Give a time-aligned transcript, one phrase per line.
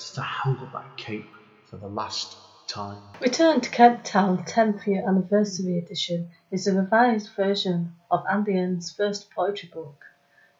[0.00, 1.28] since I held up that cape
[1.66, 2.36] for the last
[2.66, 3.02] time.
[3.20, 8.90] Return to Kent Town 10th Year Anniversary Edition is a revised version of Andy N's
[8.90, 10.02] first poetry book.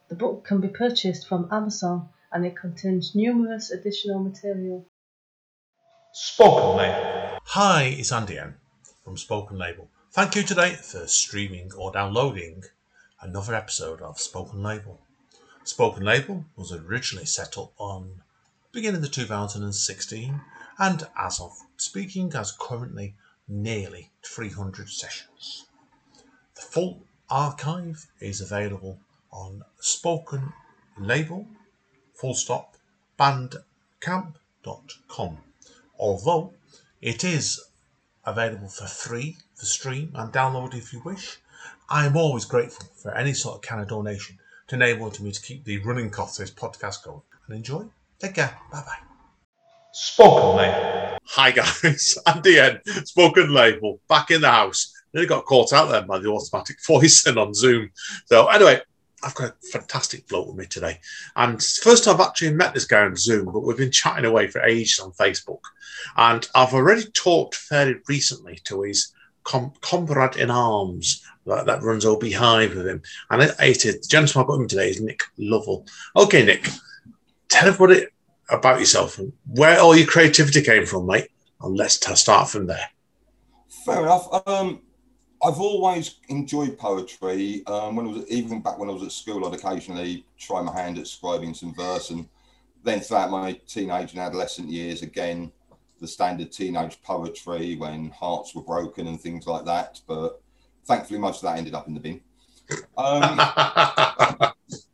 [0.09, 4.87] The book can be purchased from Amazon and it contains numerous additional material.
[6.13, 7.39] Spoken Label.
[7.45, 8.57] Hi, it's Andy N
[9.03, 9.89] from Spoken Label.
[10.13, 12.65] Thank you today for streaming or downloading
[13.23, 15.01] another episode of Spoken Label.
[15.65, 18.21] Spoken Label was originally set up on
[18.73, 20.41] beginning of 2016
[20.79, 23.17] and as of speaking has currently
[23.49, 25.67] nearly 300 sessions.
[26.55, 29.01] The full archive is available
[29.33, 30.53] on Spoken
[30.99, 31.49] Label
[32.15, 32.77] full stop
[33.19, 35.39] bandcamp.com
[35.99, 36.55] although
[37.01, 37.61] it is
[38.25, 41.41] available for free for stream and download if you wish.
[41.89, 45.43] I am always grateful for any sort of kind of donation to enable me to
[45.43, 47.23] keep the running costs of this podcast going.
[47.47, 47.87] And enjoy.
[48.21, 48.55] Take care.
[48.71, 48.99] Bye bye.
[49.93, 51.19] Spoken label.
[51.25, 54.93] Hi guys, Andy N, Spoken Label, back in the house.
[55.15, 57.91] Nearly got caught out there by the automatic voice and on Zoom.
[58.27, 58.81] So anyway,
[59.23, 60.99] I've got a fantastic bloke with me today.
[61.37, 64.63] And first I've actually met this guy on Zoom, but we've been chatting away for
[64.63, 65.61] ages on Facebook.
[66.17, 69.13] And I've already talked fairly recently to his
[69.45, 73.03] com- comrade in arms that, that runs Oooh Beehive with him.
[73.31, 75.87] And it, it is, the gentleman I've got with me today is Nick Lovell.
[76.17, 76.69] Okay, Nick,
[77.51, 78.07] tell everybody
[78.49, 81.29] about yourself and where all your creativity came from, mate.
[81.61, 82.89] And let's t- start from there.
[83.85, 84.29] Fair enough.
[84.47, 84.81] Um,
[85.43, 87.63] I've always enjoyed poetry.
[87.67, 90.73] Um, when I was even back when I was at school, I'd occasionally try my
[90.73, 92.29] hand at scribing some verse, and
[92.83, 95.53] then throughout my teenage and adolescent years, again
[96.01, 100.01] the standard teenage poetry when hearts were broken and things like that.
[100.07, 100.41] But
[100.87, 102.21] thankfully, most of that ended up in the bin.
[102.97, 103.39] Um,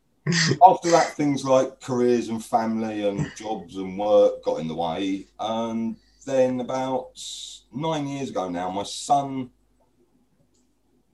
[0.67, 5.27] after that, things like careers and family and jobs and work got in the way.
[5.39, 5.95] And
[6.25, 7.19] then about
[7.73, 9.49] nine years ago now, my son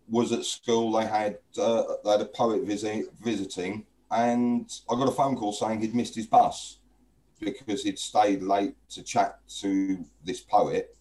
[0.10, 0.92] was at school.
[0.94, 5.54] They had uh, they had a poet visit, visiting, and I got a phone call
[5.54, 6.78] saying he'd missed his bus
[7.40, 10.96] because he'd stayed late to chat to this poet,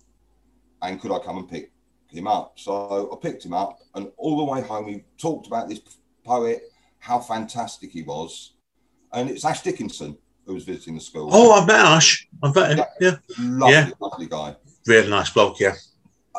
[0.81, 1.73] and could I come and pick
[2.09, 2.59] him up?
[2.59, 5.81] So I picked him up, and all the way home we talked about this
[6.25, 6.72] poet,
[7.03, 8.53] how fantastic he was,
[9.13, 11.29] and it's Ash Dickinson who was visiting the school.
[11.33, 12.29] oh, I've met Ash.
[12.43, 12.85] I've met him.
[13.01, 13.17] Yeah.
[13.41, 13.91] lovely, yeah.
[13.99, 14.55] lovely guy.
[14.87, 15.75] Really nice bloke, yeah.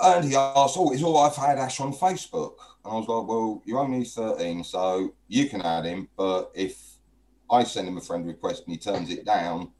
[0.02, 2.56] And he asked, Oh, it's all I've had Ash on Facebook.
[2.84, 6.08] And I was like, Well, you're only 13, so you can add him.
[6.18, 6.82] But if
[7.52, 9.72] I send him a friend request and he turns it down,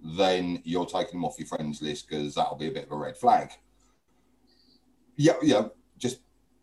[0.00, 2.96] then you're taking him off your friends list because that'll be a bit of a
[2.96, 3.50] red flag.
[5.16, 6.18] Yeah, yeah, just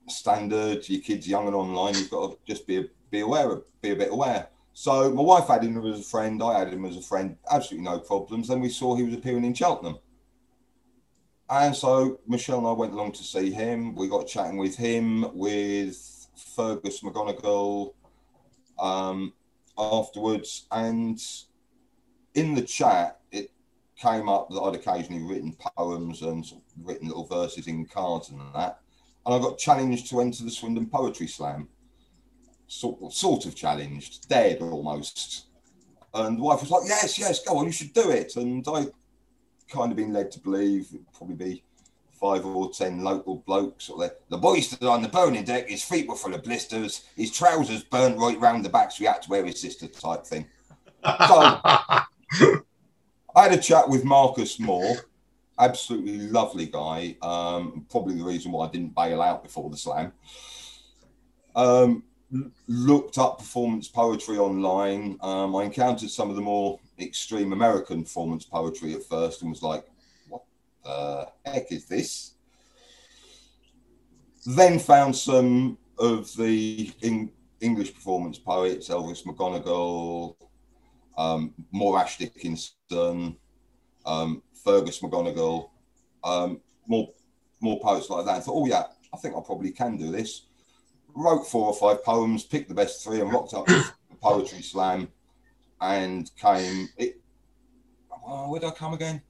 [0.09, 0.87] standard.
[0.89, 1.95] Your kid's young and online.
[1.95, 4.47] You've got to just be be aware of, be a bit aware.
[4.73, 6.41] So my wife had him as a friend.
[6.41, 7.35] I had him as a friend.
[7.51, 8.47] Absolutely no problems.
[8.47, 9.99] Then we saw he was appearing in Cheltenham.
[11.49, 13.93] And so Michelle and I went along to see him.
[13.93, 17.93] We got chatting with him, with Fergus McGonagall
[18.79, 19.33] um,
[19.77, 20.67] afterwards.
[20.71, 21.21] And
[22.35, 23.51] in the chat, it
[23.97, 26.45] came up that I'd occasionally written poems and
[26.81, 28.79] written little verses in cards and that.
[29.25, 31.67] And I got challenged to enter the Swindon Poetry Slam.
[32.73, 35.47] Sort, sort of challenged, dared almost.
[36.13, 38.37] And the wife was like, Yes, yes, go on, you should do it.
[38.37, 38.85] And I
[39.69, 41.63] kind of been led to believe it'd probably be
[42.13, 43.85] five or ten local blokes.
[43.85, 47.03] Sort of the boy stood on the boning deck, his feet were full of blisters,
[47.17, 50.25] his trousers burnt right round the back, so he had to wear his sister type
[50.25, 50.45] thing.
[51.03, 52.05] So I
[53.35, 54.95] had a chat with Marcus Moore,
[55.59, 57.17] absolutely lovely guy.
[57.21, 60.13] Um, probably the reason why I didn't bail out before the slam.
[61.53, 62.03] Um,
[62.67, 65.17] looked up performance poetry online.
[65.21, 69.63] Um, I encountered some of the more extreme American performance poetry at first and was
[69.63, 69.85] like,
[70.29, 70.43] what
[70.83, 72.33] the heck is this?
[74.45, 80.35] Then found some of the in- English performance poets, Elvis McGonagall,
[81.17, 83.37] um, more Ash Dickinson,
[84.05, 85.69] um, Fergus McGonagall,
[86.23, 87.09] um, more
[87.59, 88.37] more poets like that.
[88.37, 90.47] I thought, oh yeah, I think I probably can do this.
[91.13, 93.91] Wrote four or five poems, picked the best three, and rocked up the
[94.21, 95.07] poetry slam,
[95.81, 96.87] and came.
[96.97, 97.19] It,
[98.25, 99.21] oh, where did I come again?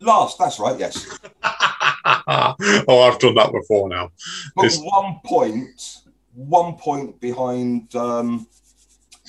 [0.00, 1.18] Last, that's right, yes.
[1.44, 4.10] oh, I've done that before now.
[4.56, 5.98] But It's- one point,
[6.34, 8.46] one point behind um,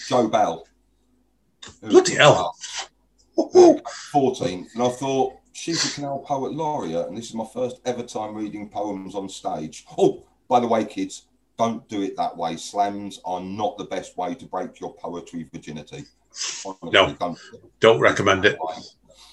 [0.07, 0.67] Jo Bell.
[1.81, 2.55] Bloody hell.
[3.37, 4.73] 14th.
[4.73, 8.35] And I thought, she's a Canal Poet Laureate, and this is my first ever time
[8.35, 9.85] reading poems on stage.
[9.97, 11.27] Oh, by the way, kids,
[11.57, 12.55] don't do it that way.
[12.57, 16.05] Slams are not the best way to break your poetry virginity.
[16.65, 17.13] Honestly, No.
[17.13, 17.37] don't.
[17.79, 18.57] Don't recommend it.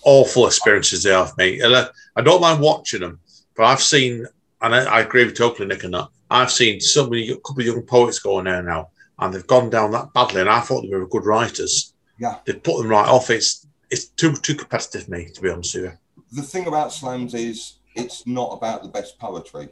[0.05, 1.63] Awful experiences they have, mate.
[1.63, 3.21] Uh, I don't mind watching them,
[3.57, 4.27] but I've seen,
[4.63, 6.09] and I, I agree with totally Nick and that.
[6.31, 9.69] I've seen so many, a couple of young poets going there now, and they've gone
[9.71, 10.41] down that badly.
[10.43, 11.95] And I thought they were good writers.
[12.19, 12.37] Yeah.
[12.45, 13.31] They put them right off.
[13.31, 15.35] It's it's too too competitive, mate.
[15.35, 15.93] To be honest with you.
[16.33, 19.69] The thing about slams is it's not about the best poetry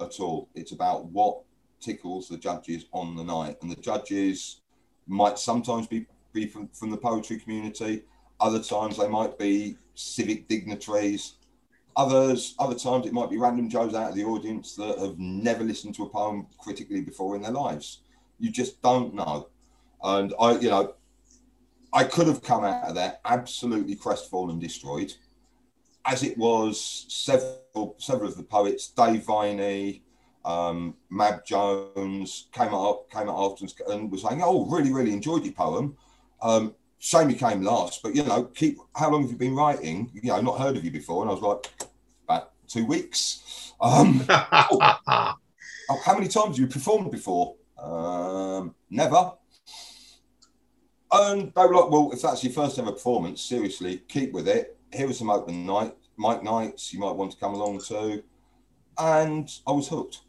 [0.00, 0.48] at all.
[0.54, 1.42] It's about what
[1.80, 3.56] tickles the judges on the night.
[3.62, 4.62] And the judges
[5.06, 8.02] might sometimes be, be from, from the poetry community.
[8.40, 11.34] Other times they might be civic dignitaries.
[11.96, 15.62] Others, other times it might be random Joes out of the audience that have never
[15.62, 18.00] listened to a poem critically before in their lives.
[18.40, 19.48] You just don't know.
[20.02, 20.94] And I, you know,
[21.92, 25.14] I could have come out of there absolutely crestfallen, destroyed,
[26.04, 30.02] as it was several several of the poets, Dave Viney,
[30.44, 35.44] um, Mab Jones, came up came out afterwards and was saying, "Oh, really, really enjoyed
[35.44, 35.96] your poem.
[36.42, 38.78] Um, shame you came last, but you know, keep.
[38.94, 40.10] How long have you been writing?
[40.14, 41.88] You know, not heard of you before." And I was like,
[42.24, 47.56] "About two weeks." Um, oh, how many times have you performed before?
[47.78, 49.32] Um, never.
[51.14, 54.76] And they were like, well, if that's your first ever performance, seriously, keep with it.
[54.92, 58.20] Here are some open night, mic nights you might want to come along to.
[58.98, 60.22] And I was hooked.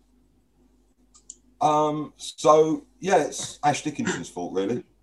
[1.59, 4.83] Um, so yeah, it's Ash Dickinson's fault, really.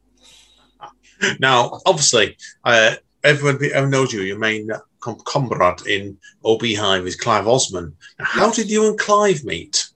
[1.38, 4.23] Now, obviously, uh, everyone everyone knows you.
[4.23, 4.69] Your main
[4.99, 7.93] com- comrade in Oooh Beehive is Clive Oseman.
[8.19, 9.88] Now, how did you and Clive meet?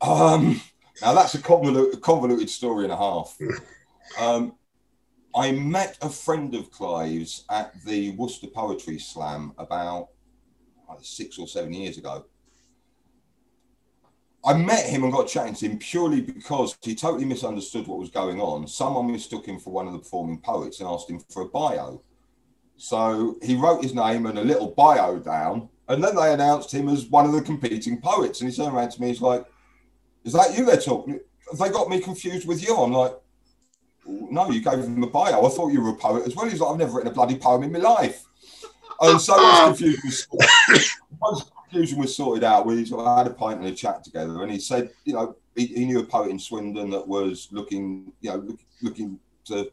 [0.00, 0.60] Um,
[1.02, 3.36] now that's a convoluted, convoluted story and a half.
[4.18, 4.54] Um,
[5.34, 10.08] I met a friend of Clive's at the Worcester Poetry Slam about
[11.02, 12.24] six or seven years ago.
[14.44, 18.10] I met him and got chatting to him purely because he totally misunderstood what was
[18.10, 18.66] going on.
[18.66, 22.02] Someone mistook him for one of the performing poets and asked him for a bio.
[22.76, 26.88] So he wrote his name and a little bio down, and then they announced him
[26.88, 28.40] as one of the competing poets.
[28.40, 29.44] And he turned around to me, he's like,
[30.24, 31.20] is that you they're talking?
[31.58, 32.74] They got me confused with you?
[32.74, 33.12] I'm like,
[34.30, 35.44] no, you gave him a bio.
[35.44, 36.48] I thought you were a poet as well.
[36.48, 38.24] He's like, I've never written a bloody poem in my life.
[39.00, 39.66] And so once oh.
[39.68, 40.28] confusion was,
[41.20, 44.42] once confusion was sorted out, we sort of had a pint and a chat together.
[44.42, 48.12] And he said, you know, he, he knew a poet in Swindon that was looking,
[48.20, 49.70] you know, look, looking to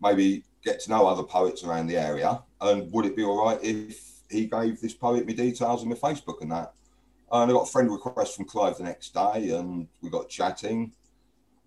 [0.00, 2.40] maybe get to know other poets around the area.
[2.60, 5.96] And would it be all right if he gave this poet me details on my
[5.96, 6.72] Facebook and that?
[7.32, 10.92] And I got a friend request from Clive the next day, and we got chatting.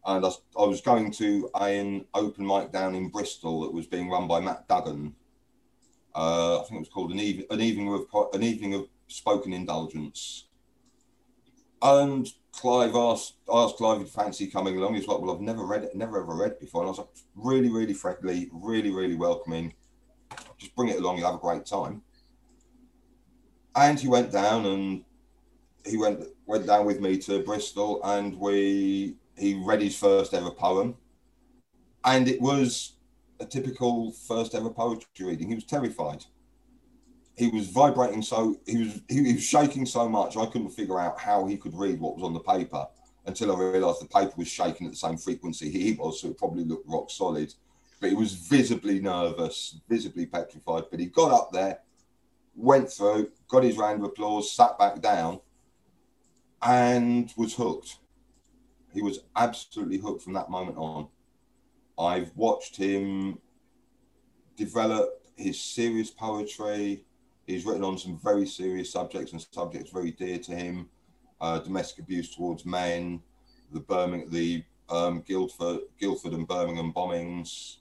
[0.06, 4.10] And I, I was going to an open mic down in Bristol that was being
[4.10, 5.16] run by Matt Duggan.
[6.13, 10.46] Uh, I think it was called an, an evening of an evening of spoken indulgence.
[11.81, 14.94] And Clive asked asked Clive if fancy coming along.
[14.94, 17.10] He's like, "Well, I've never read it, never ever read before." And I was like,
[17.36, 19.74] "Really, really friendly, really, really welcoming.
[20.58, 21.18] Just bring it along.
[21.18, 22.01] You'll have a great time."
[23.75, 25.03] And he went down and
[25.86, 30.51] he went went down with me to Bristol and we he read his first ever
[30.51, 30.96] poem.
[32.04, 32.94] And it was
[33.39, 35.50] a typical first ever poetry reading.
[35.50, 36.25] He was terrified.
[37.38, 41.00] He was vibrating so he was he, he was shaking so much I couldn't figure
[41.00, 42.88] out how he could read what was on the paper
[43.25, 46.38] until I realized the paper was shaking at the same frequency he was so it
[46.38, 47.54] probably looked rock solid.
[48.00, 50.84] But he was visibly nervous visibly petrified.
[50.89, 51.80] But he got up there
[52.56, 55.42] went through got his round of applause sat back down
[56.62, 57.98] and was hooked.
[58.96, 61.10] He was absolutely hooked from that moment on.
[62.00, 63.40] I've watched him
[64.56, 67.04] develop his serious poetry.
[67.46, 70.90] He's written on some very serious subjects and subjects very dear to him:
[71.42, 73.22] uh, domestic abuse towards men,
[73.72, 77.78] the Birmingham, the um, Guildford, Guildford and Birmingham bombings.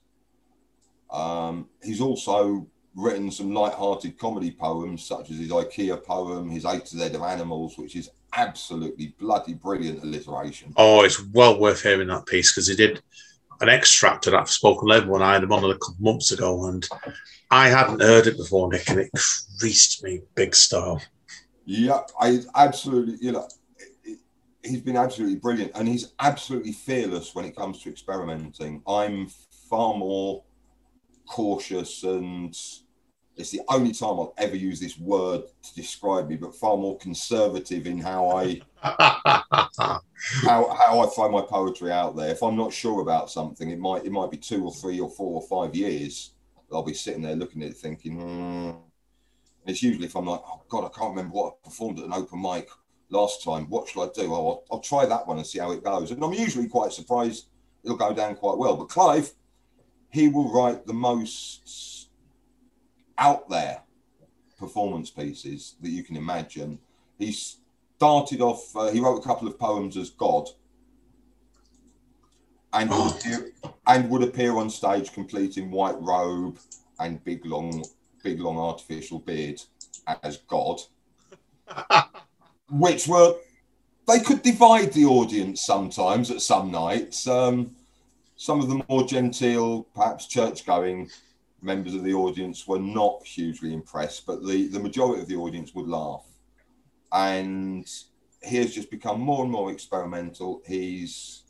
[1.09, 6.79] Um, he's also written some light-hearted comedy poems, such as his IKEA poem, his A
[6.79, 10.73] to Z of Animals, which is absolutely bloody brilliant alliteration.
[10.77, 13.01] Oh, it's well worth hearing that piece because he did
[13.61, 16.31] an extract of that for Spoken Label when I had him on a couple months
[16.31, 16.87] ago, and
[17.51, 19.11] I hadn't heard it before, Nick, and it
[19.59, 21.01] creased me big style.
[21.65, 23.47] Yeah, I absolutely, you know,
[24.63, 28.81] he's been absolutely brilliant and he's absolutely fearless when it comes to experimenting.
[28.87, 29.27] I'm
[29.69, 30.43] far more
[31.27, 32.55] cautious and
[33.37, 36.97] It's the only time I'll ever use this word to describe me, but far more
[36.97, 40.01] conservative in how I how,
[40.69, 42.29] how I throw my poetry out there.
[42.29, 45.09] If I'm not sure about something, it might it might be two or three or
[45.09, 46.31] four or five years.
[46.71, 48.19] I'll be sitting there looking at it, thinking.
[48.19, 48.71] Hmm.
[49.65, 52.13] It's usually if I'm like, oh God, I can't remember what I performed at an
[52.13, 52.69] open mic
[53.09, 53.65] last time.
[53.69, 54.33] What shall I do?
[54.33, 56.11] Oh, I'll, I'll try that one and see how it goes.
[56.11, 57.47] And I'm usually quite surprised
[57.83, 58.75] it'll go down quite well.
[58.75, 59.31] But Clive,
[60.11, 61.94] he will write the most
[63.17, 63.81] out there
[64.57, 66.79] performance pieces that you can imagine.
[67.19, 70.47] He started off, uh, he wrote a couple of poems as God.
[72.73, 73.51] And would, appear,
[73.87, 76.59] and would appear on stage complete in white robe
[76.99, 77.83] and big long,
[78.23, 79.61] big long artificial beard
[80.23, 80.79] as God,
[82.69, 83.35] which were
[84.07, 87.27] they could divide the audience sometimes at some nights.
[87.27, 87.75] Um,
[88.35, 91.09] some of the more genteel, perhaps church-going
[91.65, 95.73] members of the audience were not hugely impressed, but the, the majority of the audience
[95.75, 96.25] would laugh.
[97.11, 97.89] And
[98.43, 100.61] he has just become more and more experimental.
[100.65, 101.43] He's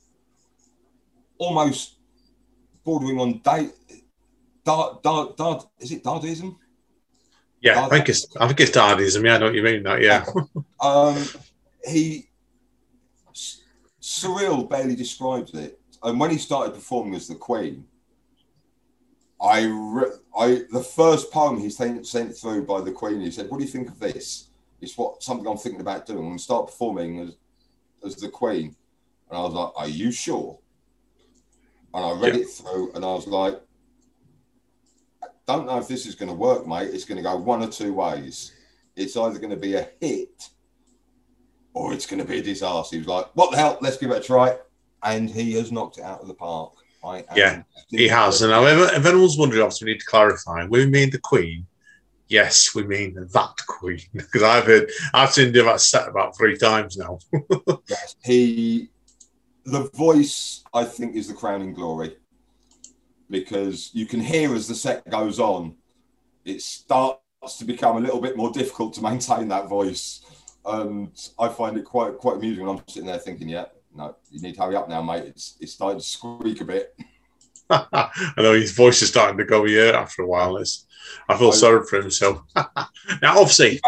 [1.38, 1.96] almost
[2.84, 3.74] bordering on date.
[4.64, 6.56] Dart, dart, dart, is it Dardism?
[7.62, 9.26] Yeah, Dard- I think it's I think it's Dardism.
[9.26, 9.84] Yeah, I know what you mean.
[9.84, 10.26] That yeah.
[10.80, 11.24] um,
[11.88, 12.30] he
[14.02, 15.80] surreal barely describes it.
[16.04, 17.86] And when he started performing as the Queen,
[19.46, 23.50] I, re- I the first poem he sent, sent through by the Queen, he said,
[23.50, 24.50] "What do you think of this?
[24.82, 26.20] It's what something I'm thinking about doing.
[26.20, 27.36] I'm going to start performing as
[28.04, 28.76] as the Queen."
[29.30, 30.60] And I was like, "Are you sure?"
[31.94, 33.62] And I read it through, and I was like,
[35.24, 36.90] I "Don't know if this is going to work, mate.
[36.94, 38.52] It's going to go one or two ways.
[38.96, 40.50] It's either going to be a hit."
[41.74, 42.96] Or it's going to be a disaster.
[42.96, 43.78] He was like, "What the hell?
[43.82, 44.58] Let's give it a try."
[45.06, 46.74] and he has knocked it out of the park.
[47.06, 48.42] I um, yeah, he has.
[48.42, 50.66] And however, if anyone's wondering, obviously, we need to clarify.
[50.66, 51.68] We mean the Queen.
[52.28, 56.58] Yes, we mean that Queen because I've heard, I've seen him that set about three
[56.58, 57.20] times now.
[57.88, 58.90] yes, he,
[59.66, 62.18] the voice, I think, is the crowning glory
[63.30, 65.76] because you can hear as the set goes on,
[66.44, 67.20] it starts
[67.58, 70.24] to become a little bit more difficult to maintain that voice,
[70.66, 72.66] and I find it quite quite amusing.
[72.66, 75.24] When I'm sitting there thinking, yeah, no, you need to hurry up now, mate.
[75.26, 76.96] It's it's starting to squeak a bit.
[77.70, 80.58] I know his voice is starting to go here after a while.
[80.58, 80.86] It's,
[81.28, 82.12] I feel sorry for him.
[82.12, 83.80] So now, obviously,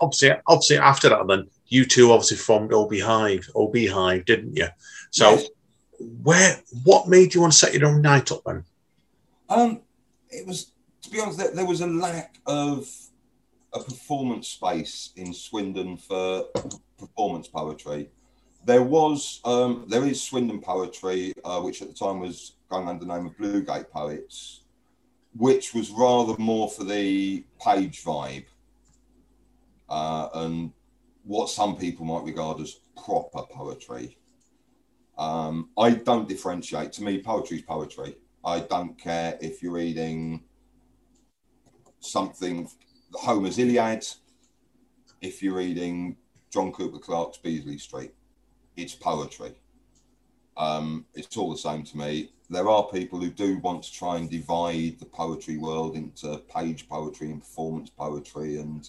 [0.00, 4.68] obviously, obviously, after that, then you two obviously formed Oooh Beehive, Oooh Beehive, didn't you?
[5.10, 5.48] So, yes.
[6.22, 8.64] where, what made you want to set your own night up then?
[9.48, 9.80] Um,
[10.30, 10.72] it was
[11.06, 12.88] to be honest, there, there was a lack of
[13.72, 16.44] a performance space in Swindon for
[16.98, 18.10] performance poetry.
[18.66, 23.04] There was, um, there is Swindon Poetry, uh, which at the time was going under
[23.04, 24.62] the name of Bluegate Poets,
[25.36, 28.46] which was rather more for the page vibe
[29.88, 30.72] uh, and
[31.22, 34.18] what some people might regard as proper poetry.
[35.16, 36.92] Um, I don't differentiate.
[36.94, 38.16] To me, poetry is poetry.
[38.44, 40.42] I don't care if you're reading
[42.00, 42.68] something,
[43.14, 44.04] Homer's Iliad,
[45.20, 46.16] if you're reading
[46.52, 48.12] John Cooper Clarke's Beasley Street
[48.76, 49.54] it's poetry.
[50.56, 52.32] Um, it's all the same to me.
[52.48, 56.88] There are people who do want to try and divide the poetry world into page
[56.88, 58.88] poetry and performance poetry and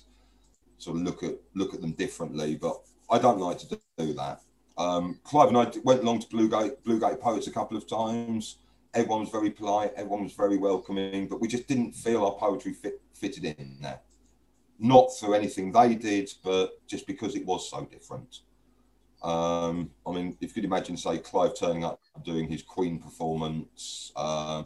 [0.78, 2.56] sort of look at look at them differently.
[2.56, 2.80] But
[3.10, 4.42] I don't like to do that.
[4.78, 8.58] Um, Clive and I went along to Bluegate Bluegate Poets a couple of times.
[8.94, 9.94] Everyone was very polite.
[9.96, 14.00] Everyone was very welcoming, but we just didn't feel our poetry fit, fitted in there.
[14.80, 18.42] Not through anything they did, but just because it was so different.
[19.24, 24.12] Um, I mean, if you could imagine, say, Clive turning up doing his Queen performance
[24.16, 24.64] uh,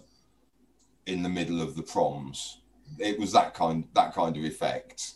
[1.06, 2.62] in the middle of the proms,
[3.00, 5.14] it was that kind that kind of effect.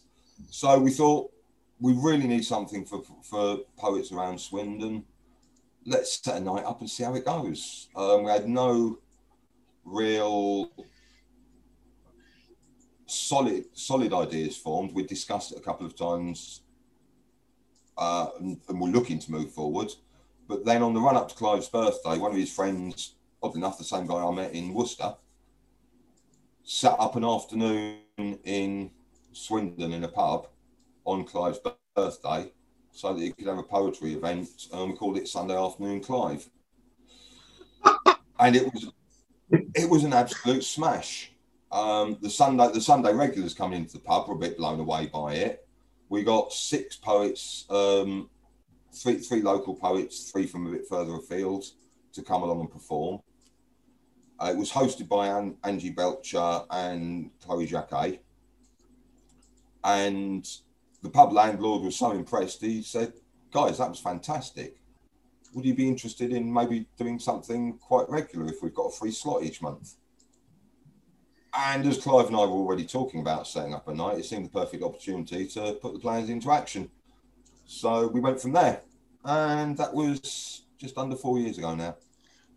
[0.50, 1.32] So we thought
[1.80, 5.04] we really need something for for poets around Swindon.
[5.86, 7.90] Let's set a night up and see how it goes.
[7.96, 9.00] Um, we had no
[9.84, 10.72] real
[13.06, 14.94] solid solid ideas formed.
[14.94, 16.62] We discussed it a couple of times
[17.98, 19.92] uh, and, and we're looking to move forward.
[20.48, 23.78] But then on the run up to Clive's birthday, one of his friends, oddly enough,
[23.78, 25.16] the same guy I met in Worcester,
[26.64, 28.92] sat up an afternoon in
[29.34, 30.48] Swindon in a pub
[31.06, 31.60] on Clive's
[31.96, 32.52] birthday
[32.92, 34.50] so that he could have a poetry event.
[34.74, 36.48] And we called it Sunday Afternoon Clive.
[38.40, 38.92] and it was
[39.76, 41.32] it was an absolute smash.
[41.72, 45.08] Um, the Sunday the Sunday regulars coming into the pub were a bit blown away
[45.08, 45.65] by it
[46.10, 48.30] we got six poets, um,
[48.94, 51.66] three three local poets, three from a bit further afield
[52.14, 53.22] to come along and perform.
[54.40, 58.20] Uh, it was hosted by An- Angie Belcher and Chloe Jacquet.
[59.84, 60.46] And
[61.02, 63.14] the pub landlord was so impressed, he said,
[63.52, 64.78] Guys, that was fantastic.
[65.54, 69.12] Would you be interested in maybe doing something quite regular if we've got a free
[69.12, 69.96] slot each month?
[71.58, 74.46] And as Clive and I were already talking about setting up a night, it seemed
[74.46, 76.90] the perfect opportunity to put the plans into action.
[77.66, 78.82] So we went from there.
[79.24, 81.96] And that was just under four years ago now.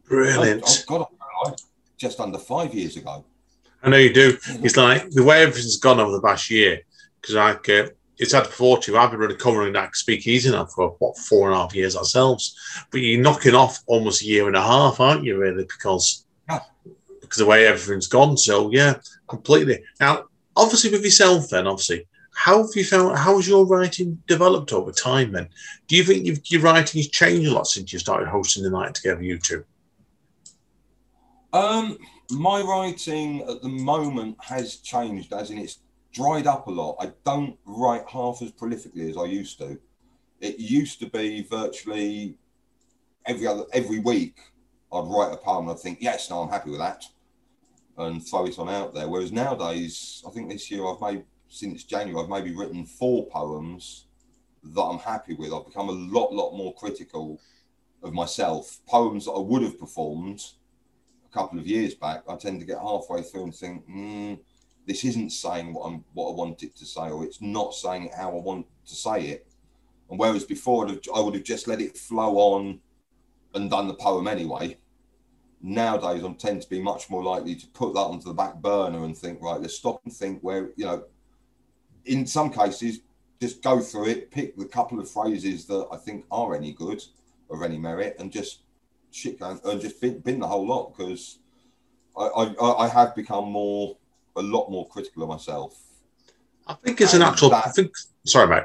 [0.08, 0.62] Brilliant.
[0.66, 1.06] Oh, God,
[1.46, 1.52] I-
[1.96, 3.24] just under five years ago.
[3.82, 4.38] I know you do.
[4.62, 6.82] It's like the way everything's gone over the past year.
[7.20, 7.88] Because like uh,
[8.18, 8.96] it's had before too.
[8.96, 12.56] I've been running covering that speakeasy now for what four and a half years ourselves.
[12.90, 15.38] But you're knocking off almost a year and a half, aren't you?
[15.38, 16.24] Really, because.
[17.28, 18.36] Because the way everything's gone.
[18.36, 18.94] So yeah,
[19.28, 19.82] completely.
[20.00, 20.24] Now,
[20.56, 23.18] obviously with yourself, then obviously, how have you found?
[23.18, 25.32] How has your writing developed over time?
[25.32, 25.48] Then,
[25.86, 28.94] do you think your writing has changed a lot since you started hosting the night
[28.94, 29.64] together, you two?
[31.52, 31.98] Um,
[32.30, 35.80] my writing at the moment has changed, as in it's
[36.12, 36.96] dried up a lot.
[37.00, 39.78] I don't write half as prolifically as I used to.
[40.40, 42.36] It used to be virtually
[43.26, 44.38] every other every week.
[44.92, 47.04] I'd write a poem and I'd think, yes, no, I'm happy with that,
[47.98, 49.08] and throw it on out there.
[49.08, 54.06] Whereas nowadays, I think this year I've made since January I've maybe written four poems
[54.62, 55.52] that I'm happy with.
[55.52, 57.40] I've become a lot, lot more critical
[58.02, 58.78] of myself.
[58.86, 60.42] Poems that I would have performed
[61.28, 64.38] a couple of years back, I tend to get halfway through and think, mm,
[64.86, 68.10] this isn't saying what I'm what I want it to say, or it's not saying
[68.16, 69.46] how I want to say it.
[70.08, 72.80] And whereas before I'd have, I would have just let it flow on
[73.54, 74.78] and done the poem anyway.
[75.60, 79.04] Nowadays, I tend to be much more likely to put that onto the back burner
[79.04, 81.04] and think, right, let's stop and think where, you know,
[82.04, 83.00] in some cases,
[83.40, 87.02] just go through it, pick the couple of phrases that I think are any good
[87.48, 88.62] or any merit, and just
[89.10, 91.38] shit going and uh, just bin, bin the whole lot because
[92.16, 93.96] I, I I have become more
[94.36, 95.78] a lot more critical of myself.
[96.66, 97.54] I think it's an And actual.
[97.54, 97.92] I think.
[98.24, 98.64] Sorry, mate.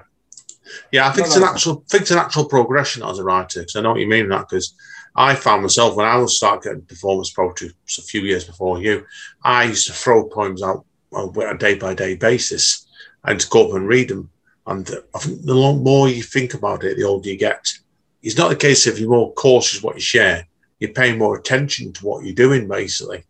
[0.91, 1.47] Yeah, I think No, it's no, an no.
[1.47, 1.83] Uh, actual.
[1.85, 3.61] I think it's an actual progression as a writer.
[3.61, 4.49] Because I know what you mean that.
[4.49, 4.75] Because
[5.15, 9.05] I found myself when I was starting getting performance poetry a few years before you,
[9.43, 12.87] I used to throw poems out on a day by day basis
[13.23, 14.29] and to go up and read them.
[14.65, 17.71] And I think the long, more you think about it, the older you get.
[18.21, 20.47] It's not a case of you're more cautious what you share.
[20.79, 23.25] You're paying more attention to what you're doing, basically.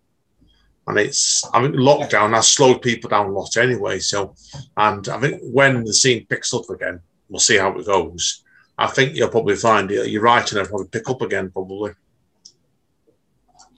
[0.88, 4.00] And it's, I mean, lockdown has slowed people down a lot anyway.
[4.00, 4.36] So,
[4.78, 7.00] and I think when the scene picks up again,
[7.34, 8.44] we'll see how it goes.
[8.78, 11.94] I think you'll probably find you're right, and I'll probably pick up again, probably.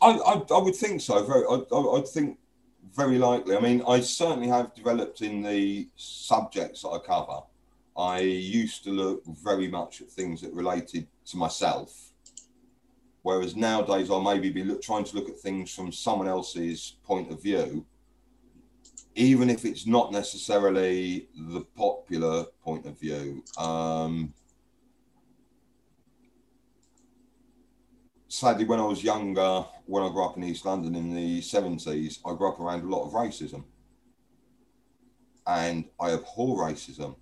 [0.02, 1.26] I, I, I would think so.
[1.26, 2.38] Very, I, I, I'd think
[2.94, 3.56] very likely.
[3.56, 7.40] I mean, I certainly have developed in the subjects that I cover.
[7.98, 12.12] I used to look very much at things that related to myself,
[13.22, 17.32] whereas nowadays I'll maybe be look, trying to look at things from someone else's point
[17.32, 17.86] of view,
[19.16, 23.44] even if it's not necessarily the popular point of view.
[23.58, 24.34] Um,
[28.28, 32.20] sadly, when I was younger, when I grew up in East London in the 70s,
[32.26, 33.64] I grew up around a lot of racism.
[35.48, 37.16] And I abhor racism.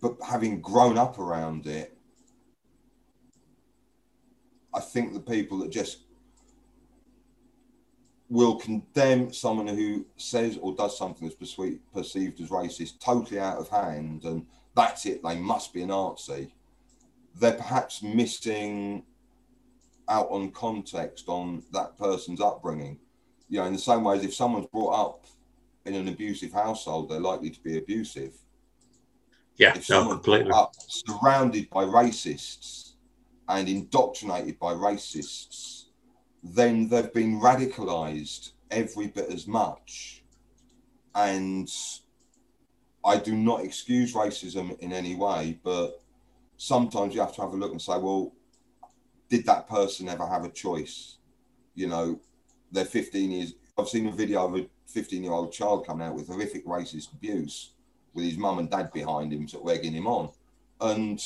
[0.00, 1.98] But having grown up around it,
[4.72, 6.05] I think the people that just
[8.28, 13.68] will condemn someone who says or does something that's perceived as racist totally out of
[13.68, 16.52] hand and that's it, they must be a Nazi
[17.38, 19.04] they're perhaps missing
[20.08, 22.98] out on context on that person's upbringing.
[23.48, 25.24] You know, in the same way as if someone's brought up
[25.84, 28.32] in an abusive household, they're likely to be abusive.
[29.56, 30.50] Yeah, If no, completely.
[30.52, 32.92] up surrounded by racists
[33.48, 35.84] and indoctrinated by racists,
[36.54, 40.22] then they've been radicalized every bit as much.
[41.14, 41.70] And
[43.04, 46.02] I do not excuse racism in any way, but
[46.56, 48.32] sometimes you have to have a look and say, well,
[49.28, 51.16] did that person ever have a choice?
[51.74, 52.20] You know,
[52.70, 53.54] they're 15 years.
[53.78, 57.12] I've seen a video of a 15 year old child coming out with horrific racist
[57.12, 57.72] abuse
[58.14, 60.30] with his mum and dad behind him, sort of egging him on.
[60.80, 61.22] And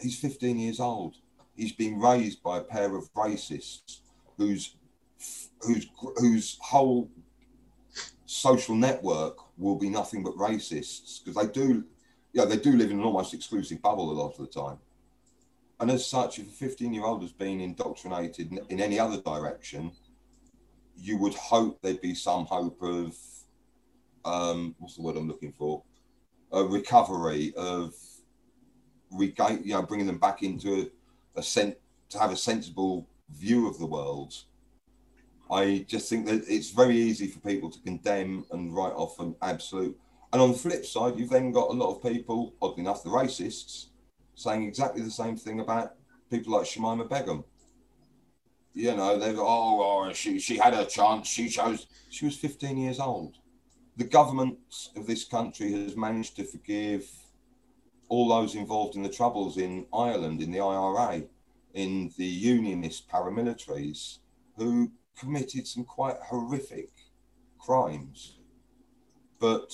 [0.00, 1.16] he's 15 years old.
[1.54, 4.00] He's been raised by a pair of racists
[4.36, 4.76] whose
[5.62, 7.10] whose whose whole
[8.26, 11.84] social network will be nothing but racists because they do
[12.36, 14.76] yeah, they do live in an almost exclusive bubble a lot of the time.
[15.80, 19.90] And as such, if a 15 year old has been indoctrinated in, any other direction,
[20.94, 23.16] you would hope there'd be some hope of,
[24.26, 25.82] um, what's the word I'm looking for?
[26.52, 27.94] A recovery of
[29.10, 30.90] regain, you know, bringing them back into
[31.36, 31.76] a, a sense
[32.10, 34.34] to have a sensible view of the world.
[35.50, 39.36] I just think that it's very easy for people to condemn and write off an
[39.42, 39.96] absolute.
[40.32, 43.10] And on the flip side, you've then got a lot of people, oddly enough, the
[43.10, 43.86] racists,
[44.34, 45.94] saying exactly the same thing about
[46.30, 47.44] people like Shamima Begum.
[48.74, 51.26] You know, they're oh, oh, she she had her chance.
[51.28, 51.86] She chose.
[52.10, 53.36] She was 15 years old.
[53.96, 54.58] The government
[54.96, 57.08] of this country has managed to forgive
[58.08, 61.22] all those involved in the troubles in Ireland, in the IRA,
[61.76, 64.18] in the unionist paramilitaries,
[64.56, 66.88] who committed some quite horrific
[67.58, 68.38] crimes.
[69.38, 69.72] But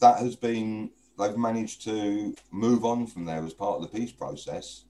[0.00, 4.12] that has been, they've managed to move on from there as part of the peace
[4.12, 4.84] process.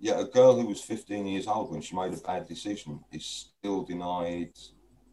[0.00, 3.24] Yet a girl who was 15 years old when she made a bad decision is
[3.26, 4.52] still denied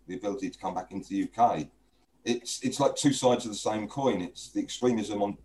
[0.08, 1.68] the ability to come back into the UK.
[2.24, 4.22] It's it's like two sides of the same coin.
[4.22, 5.38] It's the extremism on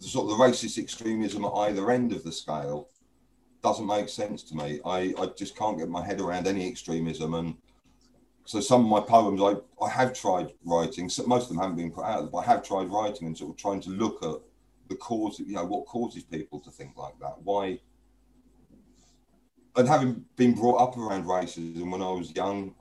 [0.00, 2.88] the sort of the racist extremism at either end of the scale
[3.62, 4.80] doesn't make sense to me.
[4.84, 7.34] I, I just can't get my head around any extremism.
[7.34, 7.54] And
[8.44, 11.76] so some of my poems I, I have tried writing, so most of them haven't
[11.76, 14.40] been put out, but I have tried writing and sort of trying to look at
[14.88, 17.40] the cause, you know, what causes people to think like that.
[17.42, 17.78] Why?
[19.76, 22.74] And having been brought up around racism when I was young,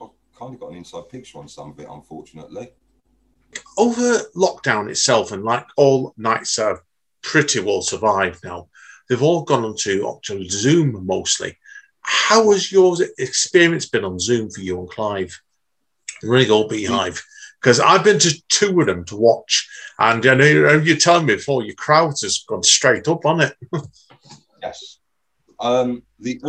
[0.00, 0.06] I
[0.38, 2.70] kind of got an inside picture on some of it, unfortunately.
[3.76, 6.82] Over lockdown itself, and like all nights are
[7.20, 8.68] pretty well survived now,
[9.10, 11.58] they've all gone onto to Zoom mostly.
[12.00, 15.38] How has your experience been on Zoom for you and Clive?
[16.22, 17.22] Really go Beehive.
[17.60, 19.68] Because I've been to two of them to watch,
[19.98, 23.54] and I know you're telling me before your crowd has gone straight up on it.
[24.62, 24.98] yes.
[25.58, 26.40] Um, the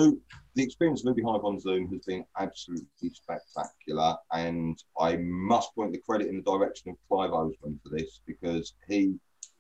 [0.54, 6.00] the experience of Beehive on Zoom has been absolutely spectacular, and I must point the
[6.00, 9.16] credit in the direction of Clive Oseman for this because he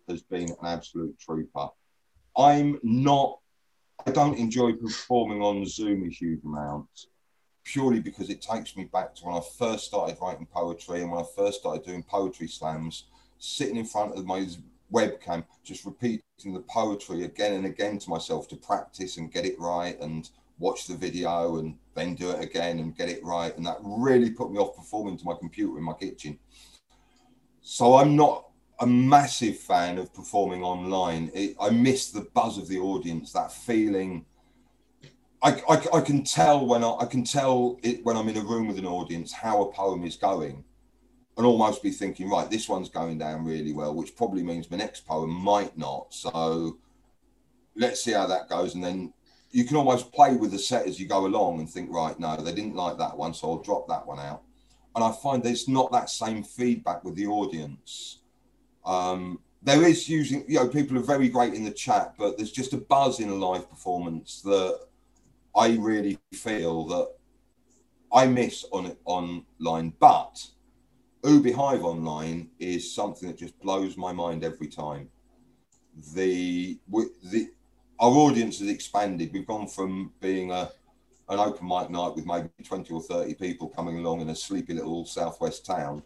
[0.07, 1.67] has been an absolute trooper.
[2.37, 3.39] I'm not,
[4.05, 6.87] I don't enjoy performing on Zoom a huge amount
[7.63, 11.21] purely because it takes me back to when I first started writing poetry and when
[11.21, 13.05] I first started doing poetry slams,
[13.37, 14.47] sitting in front of my
[14.91, 19.59] webcam, just repeating the poetry again and again to myself to practice and get it
[19.59, 23.55] right and watch the video and then do it again and get it right.
[23.57, 26.37] And that really put me off performing to my computer in my kitchen.
[27.61, 28.50] So I'm not
[28.81, 31.31] a massive fan of performing online.
[31.35, 34.25] It, I miss the buzz of the audience, that feeling.
[35.43, 38.41] I, I, I can tell when I, I can tell it when I'm in a
[38.43, 40.63] room with an audience how a poem is going,
[41.37, 44.77] and almost be thinking, right, this one's going down really well, which probably means my
[44.77, 46.11] next poem might not.
[46.11, 46.79] So
[47.75, 49.13] let's see how that goes, and then
[49.51, 52.35] you can almost play with the set as you go along and think, right, no,
[52.35, 54.41] they didn't like that one, so I'll drop that one out.
[54.95, 58.20] And I find there's not that same feedback with the audience
[58.85, 62.51] um, there is using, you know, people are very great in the chat, but there's
[62.51, 64.79] just a buzz in a live performance that
[65.55, 67.09] I really feel that
[68.11, 69.93] I miss on it online.
[69.99, 70.47] But
[71.25, 75.09] Oooh Beehive online is something that just blows my mind every time.
[76.15, 76.79] The
[77.23, 77.51] the
[77.99, 79.31] our audience has expanded.
[79.31, 80.71] We've gone from being a
[81.29, 84.73] an open mic night with maybe 20 or 30 people coming along in a sleepy
[84.73, 86.03] little southwest town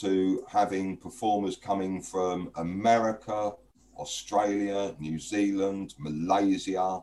[0.00, 3.52] to having performers coming from America,
[3.98, 7.02] Australia, New Zealand, Malaysia,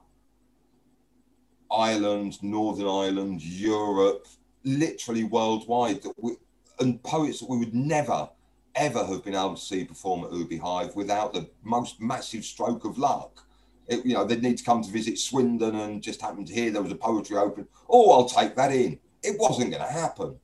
[1.72, 4.26] Ireland, Northern Ireland, Europe,
[4.64, 6.36] literally worldwide, that we,
[6.80, 8.30] and poets that we would never,
[8.76, 12.86] ever have been able to see perform at Oooh Beehive without the most massive stroke
[12.86, 13.46] of luck.
[13.88, 16.72] It, you know, they'd need to come to visit Swindon and just happen to hear
[16.72, 17.68] there was a poetry open.
[17.88, 19.00] Oh, I'll take that in.
[19.24, 20.40] It wasn't going to happen.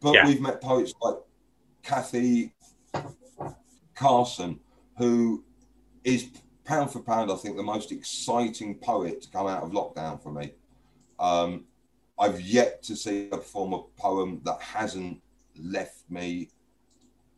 [0.00, 0.26] But yeah.
[0.26, 1.16] we've met poets like
[1.84, 2.52] Kathy
[3.94, 4.58] Carson,
[4.98, 5.44] who
[6.02, 6.28] is
[6.64, 10.32] pound for pound, I think, the most exciting poet to come out of lockdown for
[10.32, 10.52] me.
[11.20, 11.64] Um,
[12.18, 15.20] I've yet to see a perform a poem that hasn't
[15.56, 16.50] left me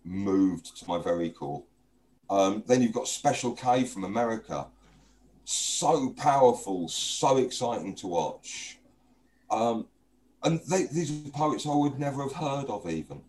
[0.05, 1.65] moved to my very core.
[2.31, 4.67] Um, then you've got Special K from America.
[5.45, 8.79] So powerful, so exciting to watch.
[9.51, 9.87] Um,
[10.43, 13.23] and they, these are poets I would never have heard of, even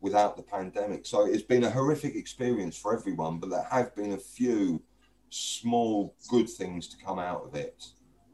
[0.00, 1.06] without the pandemic.
[1.06, 4.82] So it's been a horrific experience for everyone, but there have been a few
[5.30, 7.84] small good things to come out of it.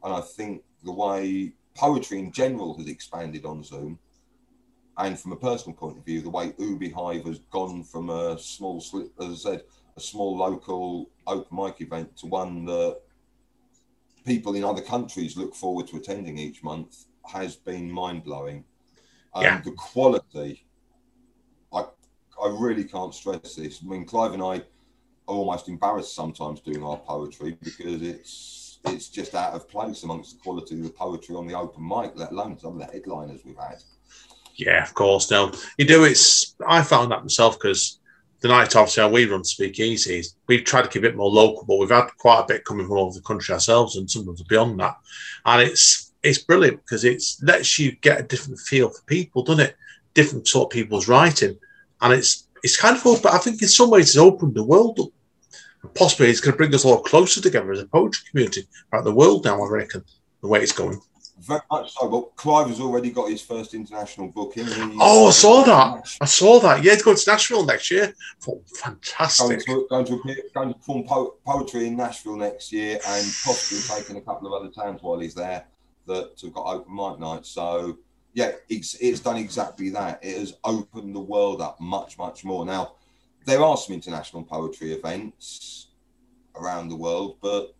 [0.03, 3.99] And I think the way poetry in general has expanded on Zoom,
[4.97, 8.39] and from a personal point of view, the way Oooh Beehive has gone from a
[8.39, 9.63] small, slip as I said,
[9.97, 12.99] a small local open mic event to one that
[14.25, 18.63] people in other countries look forward to attending each month has been mind blowing.
[19.33, 19.61] And yeah.
[19.61, 20.64] the quality
[22.41, 23.81] I really can't stress this.
[23.83, 24.63] I mean, Clive and I are
[25.35, 30.43] almost embarrassed sometimes doing our poetry because it's it's just out of place amongst the
[30.43, 33.57] quality of the poetry on the open mic, let alone some of the headliners we've
[33.57, 33.77] had.
[34.55, 35.31] Yeah, of course.
[35.31, 36.03] Now you do.
[36.03, 37.99] It's I found that myself because
[38.41, 41.77] the night obviously how we run speakeasies, we've tried to keep it more local, but
[41.77, 44.79] we've had quite a bit coming from all over the country ourselves, and sometimes beyond
[44.79, 44.97] that.
[45.45, 49.65] And it's it's brilliant because it lets you get a different feel for people, doesn't
[49.65, 49.75] it?
[50.13, 51.57] Different sort of people's writing,
[52.01, 53.31] and it's it's kind of open.
[53.31, 55.09] I think in some ways it's opened the world up.
[55.93, 59.13] Possibly it's going to bring us all closer together as a poetry community around the
[59.13, 59.61] world now.
[59.63, 60.03] I reckon
[60.41, 60.99] the way it's going.
[61.41, 62.07] Very much so.
[62.09, 64.65] But Clive has already got his first international booking.
[64.99, 66.17] Oh, I saw that.
[66.21, 66.83] I saw that.
[66.83, 68.13] Yeah, he's going to Nashville next year.
[68.47, 69.65] Oh, Going fantastic.
[69.65, 73.81] to, going, to, appear- going to perform po- poetry in Nashville next year and possibly
[73.95, 75.65] taking a couple of other towns while he's there
[76.07, 77.49] that have got open mic nights.
[77.49, 77.97] So,
[78.35, 80.19] yeah, it's, it's done exactly that.
[80.21, 82.65] It has opened the world up much, much more.
[82.65, 82.95] Now,
[83.45, 85.87] there are some international poetry events
[86.53, 87.73] around the world, but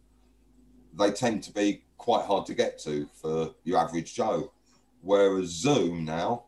[0.97, 4.53] they tend to be quite hard to get to for your average Joe.
[5.01, 6.45] Whereas Zoom now,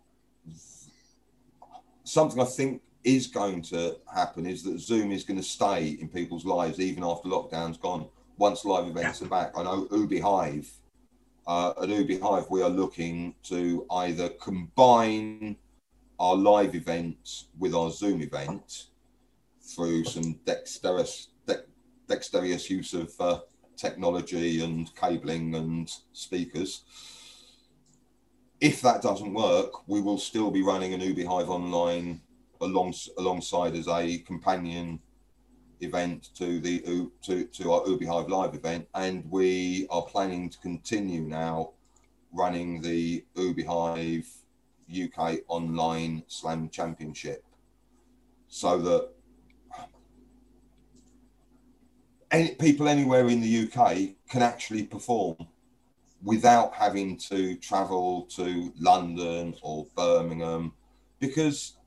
[2.05, 6.07] something I think is going to happen is that Zoom is going to stay in
[6.07, 8.07] people's lives even after lockdown's gone.
[8.37, 10.71] Once live events are back, I know Oooh Beehive.
[11.47, 15.55] Uh, at Oooh Beehive, we are looking to either combine
[16.19, 18.87] our live event with our Zoom event
[19.61, 21.61] through some dexterous, dex
[22.09, 23.39] dexterous use of uh,
[23.77, 26.83] technology and cabling and speakers.
[28.59, 32.19] If that doesn't work, we will still be running an Oooh Beehive online
[32.59, 34.99] along, alongside as a companion
[35.81, 40.57] event to the to, to our Oooh Beehive live event, and we are planning to
[40.59, 41.71] continue now
[42.31, 44.27] running the Oooh Beehive
[44.91, 47.43] UK online slam championship.
[48.47, 49.09] So that
[52.31, 55.35] any, people anywhere in the UK can actually perform
[56.23, 60.73] without having to travel to London or Birmingham
[61.19, 61.77] because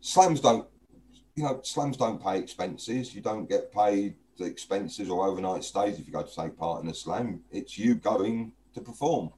[0.00, 0.66] slams don't
[1.38, 5.98] you know slams don't pay expenses you don't get paid the expenses or overnight stays
[5.98, 9.30] if you go to take part in a slam it's you going to perform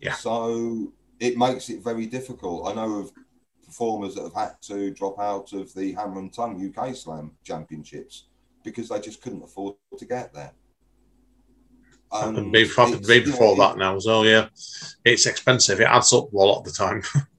[0.00, 0.14] Yeah.
[0.14, 3.12] so it makes it very difficult i know of
[3.64, 8.14] performers that have had to drop out of the hammer and tongue uk slam championships
[8.62, 10.52] because they just couldn't afford to get there
[12.12, 14.24] Happened And before, it's- way before that now as well.
[14.24, 14.46] Yeah,
[15.04, 15.80] it's expensive.
[15.80, 17.02] It adds up a lot of the time.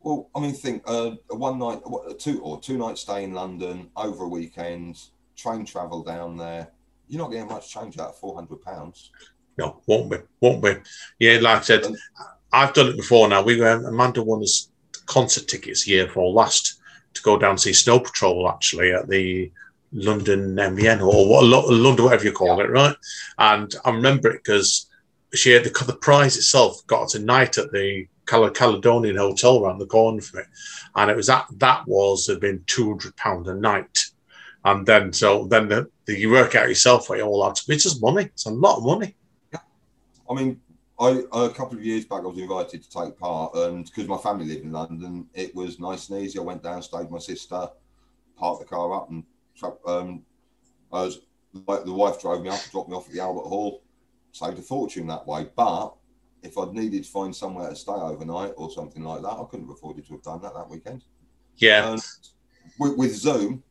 [0.00, 3.34] Well, I mean, think uh, a one night, a two or two night stay in
[3.34, 4.98] London over a weekend,
[5.36, 6.68] train travel down there.
[7.08, 9.10] You're not getting much change out of four hundred pounds.
[9.58, 10.76] no, won't be, won't be.
[11.18, 11.86] Yeah, like I said,
[12.52, 13.28] I've done it before.
[13.28, 14.70] Now we were Amanda won us
[15.06, 16.80] concert tickets year for last
[17.14, 19.50] to go down and see Snow Patrol actually at the
[19.92, 22.96] London MBN or what London whatever you call it, right?
[23.38, 24.88] And I remember it because
[25.34, 29.78] she had the, the prize itself got us a night at the Caledonian Hotel around
[29.78, 30.46] the corner from it,
[30.94, 34.06] and it was that that was had been two hundred pound a night,
[34.64, 37.72] and then so then the, the you work out yourself what you all had to.
[37.72, 38.24] It's just money.
[38.24, 39.14] It's a lot of money.
[39.52, 39.60] Yeah.
[40.30, 40.60] I mean,
[41.00, 44.18] I a couple of years back, I was invited to take part, and because my
[44.18, 46.38] family live in London, it was nice and easy.
[46.38, 47.68] I went down, stayed with my sister,
[48.36, 49.24] parked the car up, and
[49.86, 50.22] um,
[50.92, 51.20] I was
[51.52, 53.82] the wife drove me up, dropped me off at the Albert Hall,
[54.32, 55.48] saved a fortune that way.
[55.56, 55.94] But
[56.42, 59.66] if I'd needed to find somewhere to stay overnight or something like that, I couldn't
[59.66, 61.04] have afforded to have done that that weekend.
[61.56, 62.02] Yeah, And
[62.78, 63.62] with, with Zoom,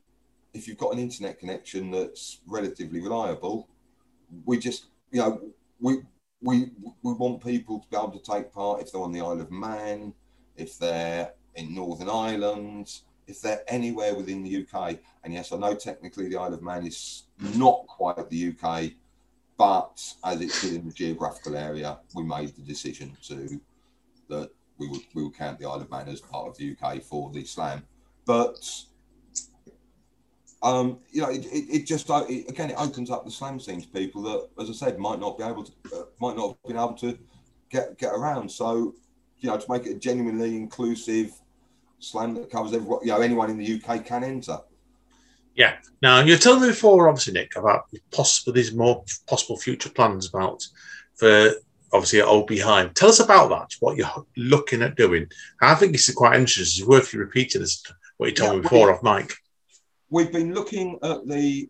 [0.54, 3.68] if you've got an internet connection that's relatively reliable,
[4.46, 5.42] we just, you know,
[5.80, 6.02] we
[6.42, 6.72] we
[7.04, 9.52] we want people to be able to take part if they're on the Isle of
[9.52, 10.14] Man,
[10.56, 14.98] if they're in Northern Ireland, if they're anywhere within the UK.
[15.24, 17.24] And yes, I know technically the Isle of Man is
[17.56, 18.92] not quite the UK,
[19.60, 23.60] but as it's within the geographical area, we made the decision to
[24.30, 27.04] that we would we would count the Isle of Man as part of the UK
[27.04, 27.84] for the slam.
[28.26, 28.66] But
[30.64, 33.60] um, you know, it, it, it just uh, it, again it opens up the slam
[33.60, 36.48] scene to people that, as I said, might not be able to uh, might not
[36.48, 37.20] have been able to
[37.70, 38.50] get get around.
[38.50, 38.96] So
[39.40, 41.34] you know, to make it a genuinely inclusive
[42.00, 44.58] slam that covers everyone, you know, anyone in the UK can enter.
[46.02, 50.66] Now, you're telling me before, obviously, Nick, about possible these more possible future plans about
[51.16, 51.52] for
[51.92, 52.94] obviously at Oooh Beehive.
[52.94, 53.76] Tell us about that.
[53.80, 55.28] What you're looking at doing.
[55.62, 56.84] I think it's quite interesting.
[56.84, 57.84] It's worth you repeating this.
[58.18, 59.34] What you told Yeah, me before off mic.
[60.10, 61.70] We've been looking at the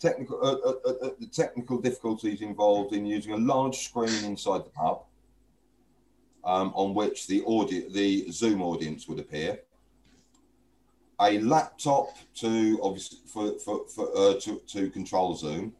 [0.00, 4.70] technical uh, uh, uh, the technical difficulties involved in using a large screen inside the
[4.70, 5.04] pub,
[6.44, 9.60] um, on which the audio the Zoom audience would appear.
[11.22, 15.72] A laptop to obviously for for, for uh, to, to control Zoom,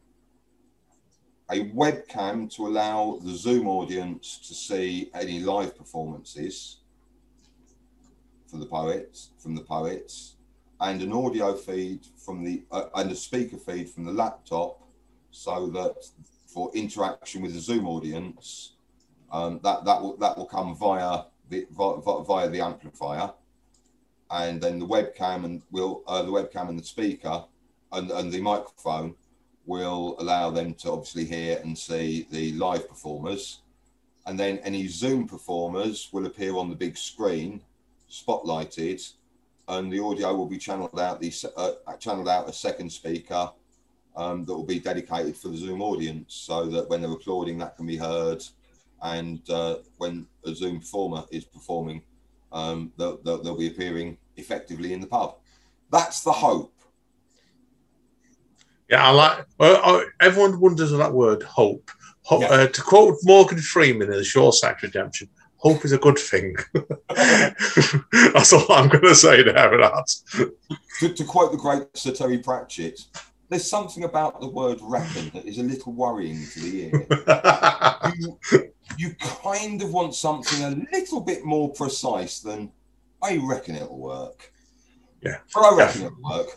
[1.51, 6.77] a webcam to allow the Zoom audience to see any live performances
[8.47, 10.37] for the poets, from the poets,
[10.79, 14.79] and an audio feed from the uh, and a speaker feed from the laptop,
[15.31, 16.05] so that
[16.47, 18.75] for interaction with the Zoom audience,
[19.29, 23.29] um, that that will that will come via the via, via the amplifier,
[24.33, 27.45] and then the webcam and will uh, the webcam and the speaker
[27.91, 29.13] and, and the microphone
[29.65, 33.61] will allow them to obviously hear and see the live performers.
[34.25, 37.61] And then any Zoom performers will appear on the big screen,
[38.09, 39.13] spotlighted,
[39.67, 43.51] and the audio will be channeled out the uh, channeled out a second speaker
[44.15, 47.77] um, that will be dedicated for the Zoom audience, so that when they're applauding, that
[47.77, 48.43] can be heard,
[49.01, 52.01] and uh, when a Zoom performer is performing,
[52.53, 55.35] um, they'll, they'll, they'll be appearing effectively in the pub.
[55.91, 56.73] That's the hope.
[58.89, 59.45] Yeah, I like.
[59.57, 61.89] Well, everyone wonders of that word, hope.
[62.23, 62.47] Ho- Yeah.
[62.47, 66.55] uh, to quote Morgan Freeman in The Shawshank Redemption, hope is a good thing.
[67.09, 69.53] That's all I'm going to say there.
[69.53, 70.07] That.
[70.99, 73.01] To, to quote the great Sir Terry Pratchett,
[73.49, 77.07] there's something about the word reckon that is a little worrying to the ear.
[78.51, 82.71] you, you kind of want something a little bit more precise than
[83.21, 84.51] I reckon it'll work.
[85.21, 85.37] Yeah.
[85.53, 86.47] But I reckon it'll work.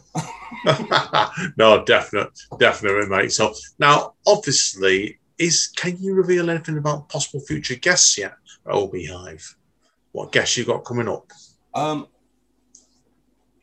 [1.56, 3.32] no, definite, definitely, mate.
[3.32, 8.34] So now, obviously, is can you reveal anything about possible future guests yet
[8.66, 9.54] at Oooh Beehive?
[10.12, 11.30] What guests you got coming up?
[11.74, 12.08] Um,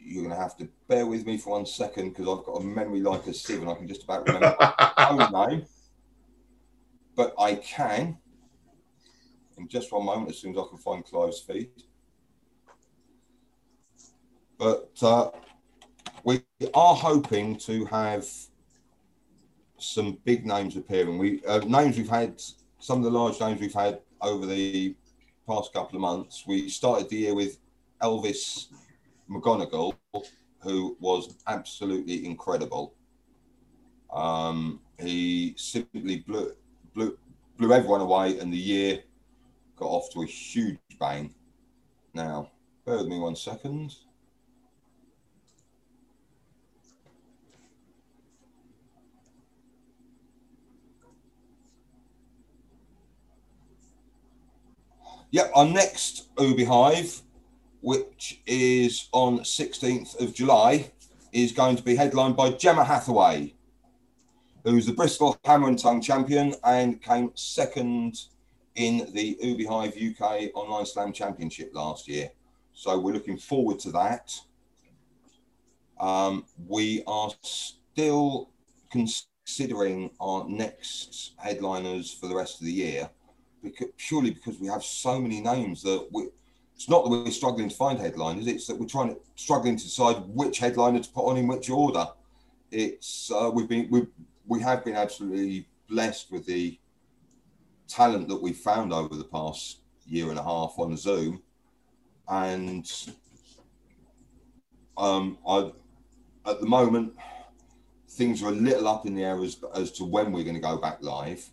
[0.06, 2.64] you're going to have to bear with me for one second because I've got a
[2.64, 5.66] memory like a sieve and I can just about remember my own name.
[7.16, 8.18] But I can,
[9.58, 11.70] in just one moment, as soon as I can find Clive's feed.
[14.58, 15.30] But uh,
[16.24, 16.42] we
[16.74, 18.28] are hoping to have
[19.78, 21.18] some big names appearing.
[21.18, 22.42] We uh, names we've had,
[22.80, 24.96] some of the large names we've had over the
[25.48, 26.46] past couple of months.
[26.48, 27.60] We started the year with
[28.02, 28.68] Elvis
[29.30, 29.96] McGonagall,
[30.60, 32.94] who was absolutely incredible.
[34.12, 36.54] Um, he simply blew,
[36.94, 37.18] blew,
[37.58, 39.04] blew everyone away, and the year
[39.76, 41.34] got off to a huge bang.
[42.14, 42.52] Now,
[42.86, 43.96] bear with me one second.
[55.32, 57.24] Yep, our next Oooh Beehive
[57.84, 60.90] which is on 16th of July,
[61.34, 63.54] is going to be headlined by Gemma Hathaway,
[64.64, 68.22] who's the Bristol Hammer and Tongue champion and came second
[68.76, 72.32] in the Oooh Beehive UK Online Slam Championship last year.
[72.72, 74.34] So we're looking forward to that.
[76.00, 78.50] Um, we are still
[78.90, 83.10] considering our next headliners for the rest of the year,
[83.62, 86.30] because, purely because we have so many names that we,
[86.76, 89.84] it's not that we're struggling to find headliners; it's that we're trying to struggling to
[89.84, 92.06] decide which headliner to put on in which order.
[92.72, 94.08] It's uh, we've been we
[94.48, 96.80] we have been absolutely blessed with the
[97.88, 101.42] talent that we've found over the past year and a half on Zoom,
[102.28, 102.92] and
[104.98, 105.72] um, I
[106.46, 107.14] at the moment
[108.10, 110.62] things are a little up in the air as, as to when we're going to
[110.62, 111.50] go back live.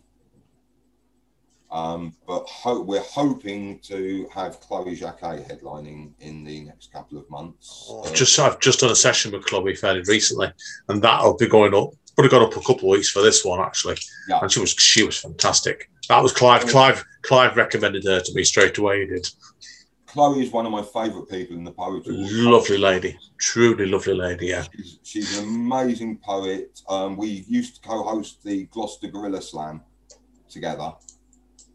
[1.71, 7.29] Um, but ho- we're hoping to have Chloe Jacquet headlining in the next couple of
[7.29, 7.87] months.
[7.89, 10.51] Uh, I've just I've just done a session with Chloe fairly recently,
[10.89, 11.91] and that'll be going up.
[12.17, 13.95] Would have gone up a couple of weeks for this one actually,
[14.27, 14.39] Yeah.
[14.41, 15.89] and she was she was fantastic.
[16.09, 16.65] That was Clive.
[16.67, 19.01] Clive Clive recommended her to me straight away.
[19.01, 19.29] He did.
[20.07, 22.13] Chloe is one of my favourite people in the poetry.
[22.13, 24.47] Lovely lady, truly lovely lady.
[24.47, 24.65] Yeah.
[24.75, 26.81] She's, she's an amazing poet.
[26.89, 29.79] Um, we used to co-host the Gloucester Gorilla Slam
[30.49, 30.91] together,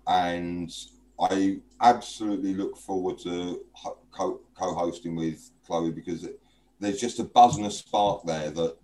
[0.07, 0.73] and
[1.21, 3.65] I absolutely look forward to
[4.13, 6.41] co- co-hosting with Chloe because it,
[6.79, 8.77] there's just a buzz and a spark there that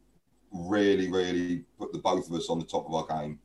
[0.52, 3.38] really, really put the both of us on the top of our game.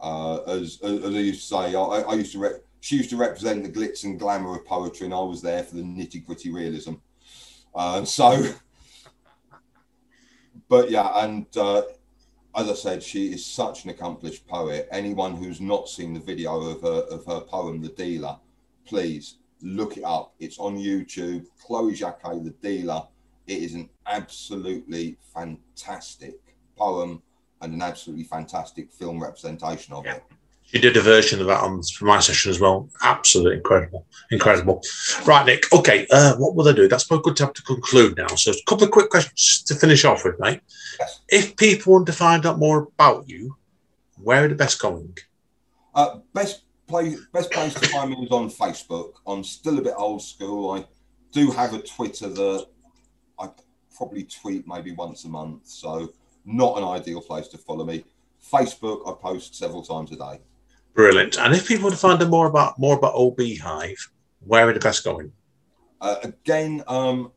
[0.00, 3.10] Uh, as, as, as I used to say, I, I used to re- she used
[3.10, 6.24] to represent the glitz and glamour of poetry, and I was there for the nitty
[6.24, 6.94] gritty realism.
[7.74, 8.52] Uh, so,
[10.68, 11.82] but yeah, and uh,
[12.58, 14.88] as I said, she is such an accomplished poet.
[14.90, 18.36] Anyone who's not seen the video of her of her poem, The Dealer,
[18.84, 20.34] please look it up.
[20.40, 21.46] It's on YouTube.
[21.64, 23.06] Chloe Jacquet, The Dealer.
[23.46, 26.40] It is an absolutely fantastic
[26.76, 27.22] poem
[27.60, 30.24] and an absolutely fantastic film representation of it.
[30.70, 32.90] She did a version of that on my session as well.
[33.02, 34.82] Absolutely incredible, incredible.
[35.24, 35.72] Right, Nick.
[35.72, 36.88] Okay, uh, what will I do?
[36.88, 38.26] That's probably good time to conclude now.
[38.28, 40.60] So, a couple of quick questions to finish off with, mate.
[41.00, 41.20] Yes.
[41.30, 43.56] If people want to find out more about you,
[44.16, 45.16] where are the best going?
[45.94, 49.12] Uh, best place, best place to find me is on Facebook.
[49.26, 50.72] I'm still a bit old school.
[50.72, 50.84] I
[51.32, 52.66] do have a Twitter that
[53.38, 53.48] I
[53.96, 56.12] probably tweet maybe once a month, so
[56.44, 58.04] not an ideal place to follow me.
[58.52, 60.40] Facebook, I post several times a day.
[60.94, 61.38] Brilliant.
[61.38, 64.10] And if people want to find out more about more about Oooh Beehive,
[64.40, 65.32] where are the best going?
[66.00, 67.32] Uh, again, um,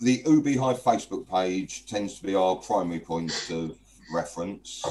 [0.00, 3.78] the Beehive Facebook page tends to be our primary point of
[4.12, 4.84] reference.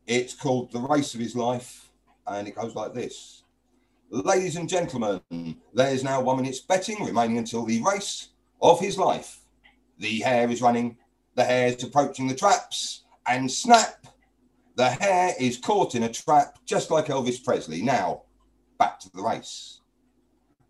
[0.06, 1.90] It's called "The Race of His Life,"
[2.26, 3.44] and it goes like this.
[4.10, 5.22] Ladies and gentlemen,
[5.72, 8.28] there is now one minute's betting remaining until the race
[8.60, 9.40] of his life.
[9.96, 10.98] The hare is running,
[11.36, 14.06] the hare is approaching the traps, and snap,
[14.74, 17.80] the hare is caught in a trap, just like Elvis Presley.
[17.80, 18.24] Now,
[18.78, 19.80] back to the race.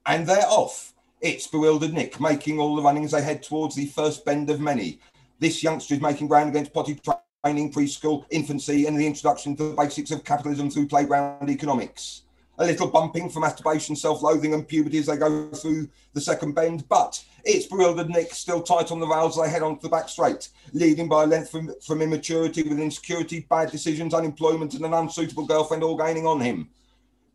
[0.06, 0.94] And they're off.
[1.20, 4.60] It's bewildered Nick making all the running as they head towards the first bend of
[4.60, 5.00] many.
[5.38, 7.00] This youngster is making ground against potty
[7.44, 12.22] training, preschool, infancy, and the introduction to the basics of capitalism through playground economics
[12.58, 16.88] a little bumping for masturbation, self-loathing, and puberty as they go through the second bend.
[16.88, 19.38] But it's bewildered Nick still tight on the rails.
[19.38, 22.80] as They head onto the back straight, leading by a length from, from immaturity with
[22.80, 26.70] insecurity, bad decisions, unemployment, and an unsuitable girlfriend all gaining on him.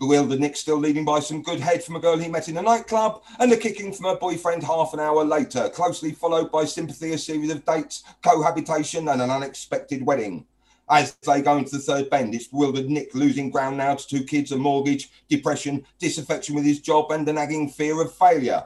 [0.01, 2.61] Bewildered Nick still leading by some good head from a girl he met in a
[2.63, 7.13] nightclub and a kicking from her boyfriend half an hour later, closely followed by sympathy,
[7.13, 10.47] a series of dates, cohabitation, and an unexpected wedding.
[10.89, 14.23] As they go into the third bend, it's bewildered Nick losing ground now to two
[14.23, 18.65] kids, a mortgage, depression, disaffection with his job, and a nagging fear of failure.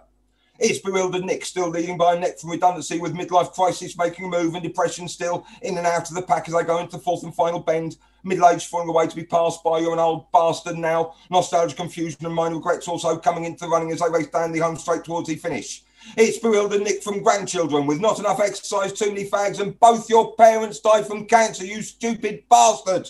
[0.57, 4.29] It's bewildered Nick still leading by a neck from redundancy with midlife crisis making a
[4.29, 7.03] move and depression still in and out of the pack as they go into the
[7.03, 7.97] fourth and final bend.
[8.23, 9.79] Middle age falling away to be passed by.
[9.79, 11.13] You're an old bastard now.
[11.29, 14.59] Nostalgia, confusion, and minor regrets also coming into the running as they race down the
[14.59, 15.83] home straight towards the finish.
[16.15, 20.35] It's bewildered Nick from grandchildren with not enough exercise, too many fags, and both your
[20.35, 23.09] parents died from cancer, you stupid bastard.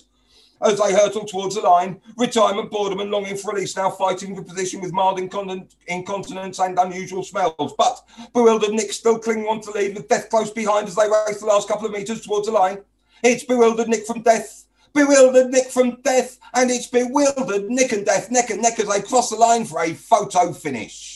[0.65, 4.43] As they hurtle towards the line, retirement, boredom, and longing for release now fighting for
[4.43, 7.73] position with mild incontin- incontinence and unusual smells.
[7.77, 8.01] But
[8.33, 11.45] bewildered Nick still clinging on to lead with death close behind as they race the
[11.45, 12.79] last couple of metres towards the line.
[13.23, 14.65] It's bewildered Nick from death.
[14.93, 19.01] Bewildered Nick from death, and it's bewildered Nick and death neck and neck as they
[19.01, 21.15] cross the line for a photo finish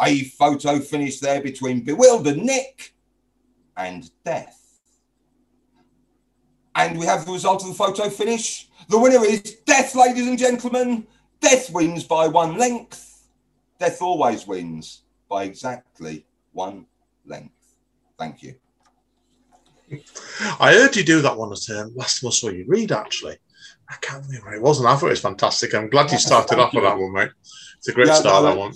[0.00, 2.94] a photo finish there between bewildered Nick
[3.76, 4.59] and death.
[6.80, 8.68] And we have the result of the photo finish.
[8.88, 11.06] The winner is Death, ladies and gentlemen.
[11.40, 13.28] Death wins by one length.
[13.78, 16.86] Death always wins by exactly one
[17.26, 17.74] length.
[18.18, 18.54] Thank you.
[20.58, 23.36] I heard you do that one at um, last time I saw you read, actually.
[23.90, 25.74] I can't remember it was, and I thought it was fantastic.
[25.74, 27.30] I'm glad you started off with that one, mate.
[27.76, 28.72] It's a great Yeah, start, no, that one.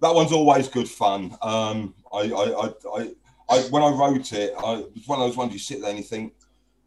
[0.00, 1.36] That one's always good fun.
[1.42, 3.10] Um, I, I, I, I,
[3.48, 5.90] I, when I wrote it, I, it was one of those ones you sit there
[5.90, 6.34] and you think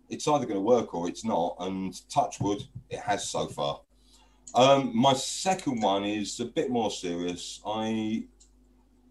[0.10, 1.56] it's either going to work or it's not.
[1.60, 3.82] And touch wood, it has so far.
[4.54, 7.62] Um, my second one is a bit more serious.
[7.66, 8.26] I,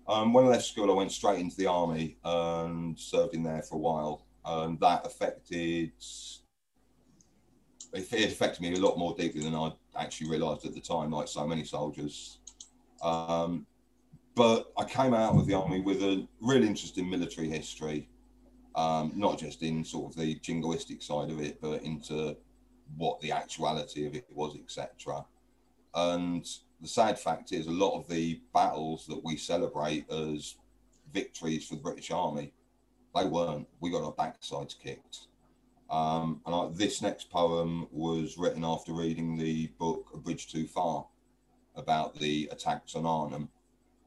[0.09, 3.63] um, when I left school, I went straight into the army and served in there
[3.63, 4.25] for a while.
[4.45, 5.93] and that affected.
[7.93, 11.11] It it affected me a lot more deeply than I actually realised at the time,
[11.11, 12.39] like so many soldiers.
[13.03, 13.67] Um,
[14.35, 18.09] but I came out of the army with a real interest in military history,
[18.75, 22.37] um, not just in sort of the jingoistic side of it, but into
[22.97, 25.25] what the actuality of it was, etc.
[25.95, 26.47] And
[26.81, 30.57] the sad fact is, a lot of the battles that we celebrate as
[31.13, 32.53] victories for the British Army,
[33.15, 33.69] they weren't.
[33.81, 35.29] We got our backsides kicked.
[35.91, 40.67] Um, and I, this next poem was written after reading the book A Bridge Too
[40.67, 41.07] Far
[41.77, 43.49] about the attacks on Arnhem,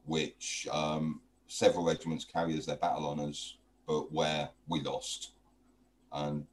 [0.04, 3.56] which um, several regiments carry as their battle honours,
[3.88, 5.32] but where we lost.
[6.12, 6.46] And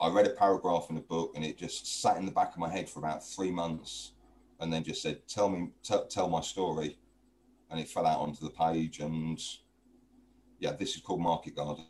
[0.00, 2.58] I read a paragraph in the book and it just sat in the back of
[2.58, 4.12] my head for about three months
[4.58, 6.98] and then just said, Tell me, t- tell my story.
[7.70, 8.98] And it fell out onto the page.
[8.98, 9.40] And
[10.58, 11.84] yeah, this is called Market Garden.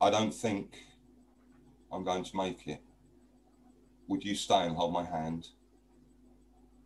[0.00, 0.78] I don't think
[1.92, 2.80] I'm going to make it.
[4.06, 5.48] Would you stay and hold my hand?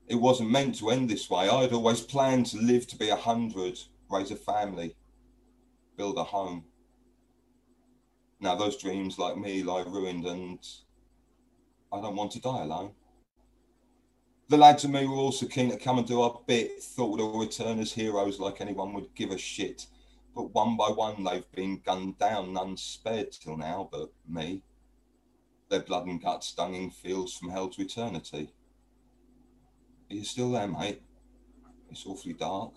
[0.08, 1.48] It wasn't meant to end this way.
[1.48, 3.78] I'd always planned to live to be a hundred,
[4.10, 4.96] raise a family,
[5.96, 6.64] build a home.
[8.40, 10.58] Now those dreams, like me, lie ruined, and
[11.92, 12.92] I don't want to die alone.
[14.48, 17.22] The lads and me were also keen to come and do our bit, thought we'd
[17.22, 19.86] all return as heroes like anyone would give a shit.
[20.36, 24.62] But one by one, they've been gunned down, none spared till now but me.
[25.68, 28.52] Their blood and guts stinging fields from hell to eternity.
[30.08, 31.02] Are you still there, mate?
[31.90, 32.74] It's awfully dark.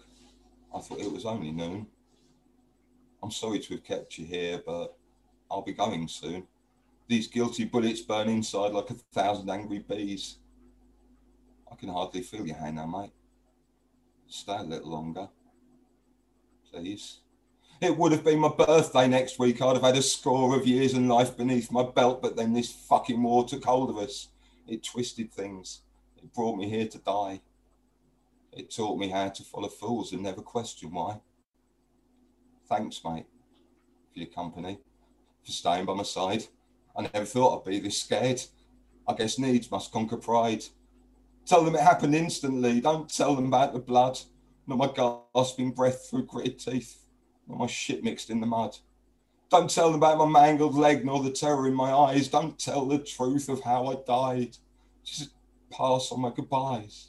[0.73, 1.87] I thought it was only noon.
[3.21, 4.95] I'm sorry to have kept you here, but
[5.49, 6.47] I'll be going soon.
[7.07, 10.37] These guilty bullets burn inside like a thousand angry bees.
[11.71, 13.11] I can hardly feel your hand now, mate.
[14.27, 15.27] Stay a little longer.
[16.71, 17.19] Please.
[17.81, 19.61] It would have been my birthday next week.
[19.61, 22.71] I'd have had a score of years and life beneath my belt, but then this
[22.71, 24.27] fucking war took hold of us.
[24.67, 25.81] It twisted things.
[26.17, 27.41] It brought me here to die.
[28.53, 31.21] It taught me how to follow fools and never question why.
[32.67, 33.25] Thanks, mate,
[34.13, 34.79] for your company,
[35.45, 36.45] for staying by my side.
[36.95, 38.41] I never thought I'd be this scared.
[39.07, 40.63] I guess needs must conquer pride.
[41.45, 42.79] Tell them it happened instantly.
[42.79, 44.19] Don't tell them about the blood,
[44.67, 46.99] not my gasping breath through gritted teeth,
[47.47, 48.77] not my shit mixed in the mud.
[49.49, 52.27] Don't tell them about my mangled leg nor the terror in my eyes.
[52.27, 54.57] Don't tell the truth of how I died.
[55.03, 55.31] Just
[55.71, 57.08] pass on my goodbyes.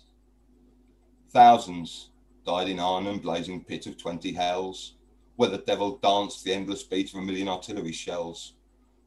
[1.33, 2.11] Thousands
[2.45, 4.95] died in Arnhem, blazing pit of twenty hells,
[5.37, 8.55] where the devil danced the endless beat of a million artillery shells.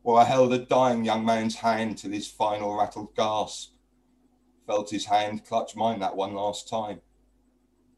[0.05, 3.73] Or I held a dying young man's hand till his final rattled gasp.
[4.65, 7.01] Felt his hand clutch mine that one last time.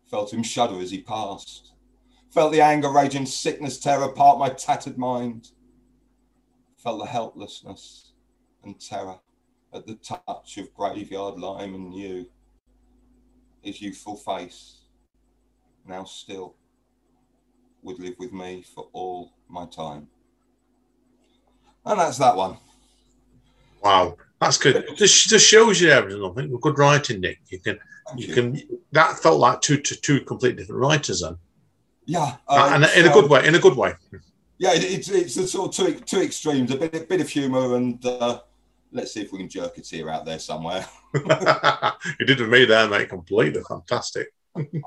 [0.09, 1.73] Felt him shudder as he passed.
[2.31, 5.51] Felt the anger, rage, and sickness tear apart my tattered mind.
[6.77, 8.13] Felt the helplessness
[8.63, 9.19] and terror
[9.71, 12.25] at the touch of graveyard lime and yew.
[13.65, 14.81] His youthful face,
[15.87, 16.53] now still,
[17.81, 20.07] would live with me for all my time.
[21.83, 22.57] And that's that one.
[23.83, 24.85] Wow, that's good.
[24.95, 26.23] Just, just shows you everything.
[26.23, 27.39] I think good writing, Nick.
[27.49, 28.61] You can, Thank you can.
[28.91, 31.37] That felt like two to two completely different writers, then,
[32.05, 32.35] Yeah.
[32.47, 33.47] uh, and in a good way.
[33.47, 33.93] In a good way.
[34.59, 37.29] Yeah, it, it's it's a sort of two, two extremes, a bit a bit of
[37.29, 38.41] humour, and uh,
[38.91, 40.85] let's see if we can jerk a tear out there somewhere.
[41.13, 43.09] you did with me there, mate.
[43.09, 44.27] Completely fantastic.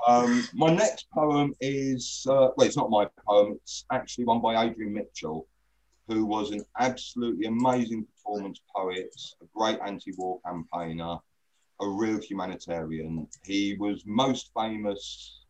[0.07, 3.53] Um, my next poem is uh, well, it's not my poem.
[3.61, 5.47] It's actually one by Adrian Mitchell,
[6.07, 11.17] who was an absolutely amazing performance poet, a great anti-war campaigner,
[11.81, 13.27] a real humanitarian.
[13.45, 15.45] He was most famous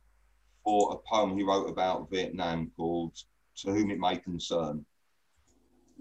[0.65, 3.15] for a poem he wrote about Vietnam called
[3.57, 4.85] "To Whom It May Concern."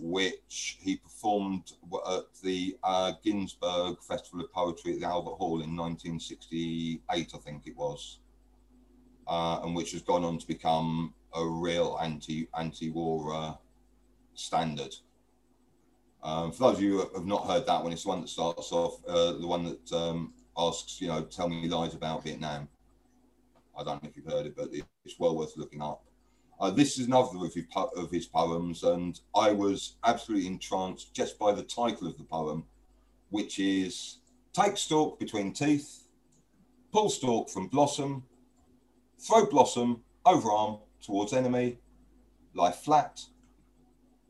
[0.00, 1.72] Which he performed
[2.08, 7.66] at the uh, Ginsberg Festival of Poetry at the Albert Hall in 1968, I think
[7.66, 8.20] it was
[9.28, 13.54] uh, and which has gone on to become a real anti anti war uh,
[14.34, 14.94] standard.
[16.22, 18.28] Um, for those of you who have not heard that one, it's the one that
[18.28, 22.68] starts off, uh, the one that um, asks, you know, tell me lies about Vietnam.
[23.78, 24.70] I don't know if you've heard it, but
[25.04, 26.02] it's well worth looking up.
[26.60, 31.14] Uh, this is another of his, po- of his poems, and I was absolutely entranced
[31.14, 32.64] just by the title of the poem,
[33.30, 34.18] which is
[34.52, 36.04] Take stalk between teeth,
[36.92, 38.24] pull stalk from blossom,
[39.20, 41.78] throw blossom overarm towards enemy,
[42.54, 43.20] lie flat,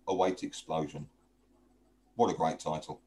[0.07, 1.07] await explosion.
[2.17, 3.01] What a great title.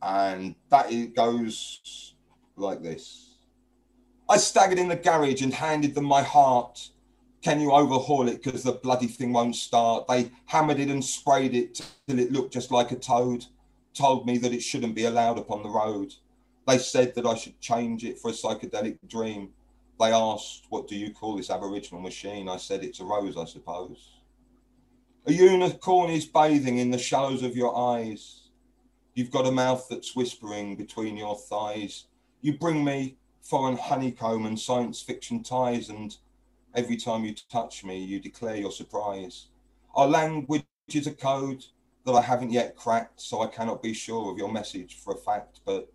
[0.00, 2.14] And that it goes
[2.56, 3.36] like this.
[4.28, 6.90] I staggered in the garage and handed them my heart.
[7.42, 10.08] Can you overhaul it because the bloody thing won't start?
[10.08, 13.46] They hammered it and sprayed it till it looked just like a toad.
[13.94, 16.14] Told me that it shouldn't be allowed upon the road.
[16.66, 19.50] They said that I should change it for a psychedelic dream.
[20.00, 22.48] They asked, What do you call this aboriginal machine?
[22.48, 24.16] I said, It's a rose, I suppose.
[25.26, 28.42] A unicorn is bathing in the shallows of your eyes.
[29.14, 32.04] You've got a mouth that's whispering between your thighs.
[32.42, 36.16] You bring me foreign honeycomb and science fiction ties, and
[36.76, 39.48] every time you touch me, you declare your surprise.
[39.94, 41.64] Our language is a code
[42.04, 45.18] that I haven't yet cracked, so I cannot be sure of your message for a
[45.18, 45.90] fact, but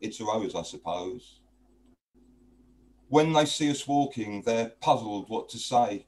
[0.00, 1.40] it's a rose, I suppose.
[3.08, 6.06] When they see us walking, they're puzzled what to say.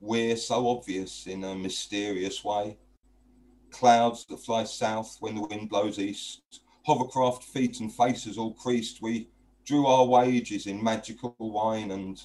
[0.00, 2.76] We're so obvious in a mysterious way
[3.72, 6.42] clouds that fly south when the wind blows east,
[6.84, 9.02] hovercraft feet and faces all creased.
[9.02, 9.30] We
[9.64, 12.22] drew our wages in magical wine, and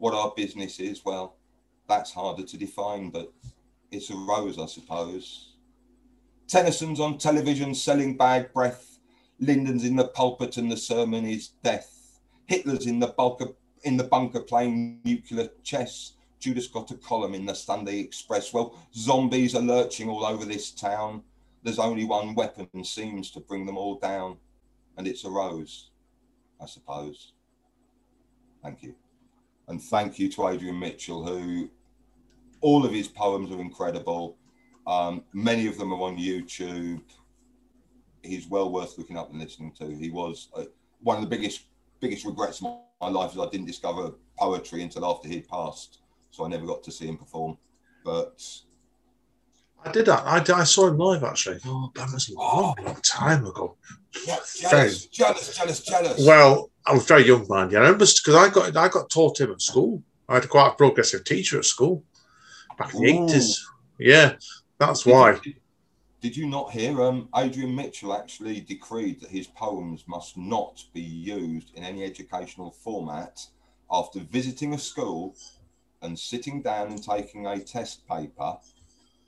[0.00, 1.36] what our business is, well,
[1.86, 3.32] that's harder to define, but
[3.92, 5.52] it's a rose, I suppose.
[6.48, 8.98] Tennyson's on television selling bad breath.
[9.38, 12.18] Lyndon's in the pulpit and the sermon is death.
[12.46, 13.48] Hitler's in the bunker
[13.84, 16.14] in the bunker playing nuclear chess.
[16.38, 18.52] Judas got a column in the Sunday Express.
[18.52, 21.22] Well, zombies are lurching all over this town.
[21.62, 24.38] There's only one weapon seems to bring them all down,
[24.96, 25.90] and it's a rose,
[26.60, 27.32] I suppose.
[28.62, 28.94] Thank you.
[29.70, 31.70] And thank you to Adrian Mitchell, who
[32.60, 34.36] all of his poems are incredible.
[34.86, 37.02] Um, many of them are on YouTube.
[38.22, 39.96] He's well worth looking up and listening to.
[39.96, 40.64] He was uh,
[41.00, 41.62] one of the biggest
[42.00, 46.00] biggest regrets of my life is I didn't discover poetry until after he'd passed
[46.30, 47.58] so I never got to see him perform.
[48.04, 48.42] But
[49.84, 50.22] I did that.
[50.26, 51.58] I, I saw him live actually.
[51.66, 53.76] Oh, that was a long, long time ago.
[54.26, 56.26] Yeah, jealous, jealous, jealous, jealous.
[56.26, 57.70] Well, I was very young, man.
[57.70, 60.02] Yeah, I remember because I got I got taught him at school.
[60.28, 62.04] I had quite a progressive teacher at school
[62.78, 63.66] back in the eighties.
[63.98, 64.34] Yeah,
[64.78, 65.38] that's did why.
[65.44, 65.54] You,
[66.20, 67.00] did you not hear?
[67.02, 72.70] Um, Adrian Mitchell actually decreed that his poems must not be used in any educational
[72.70, 73.40] format
[73.90, 75.34] after visiting a school
[76.02, 78.56] and sitting down and taking a test paper,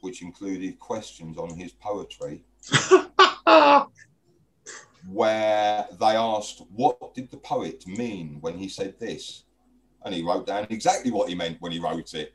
[0.02, 2.44] which included questions on his poetry,
[5.08, 9.44] where they asked, What did the poet mean when he said this?
[10.04, 12.34] And he wrote down exactly what he meant when he wrote it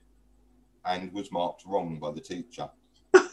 [0.86, 2.70] and was marked wrong by the teacher.
[3.14, 3.26] and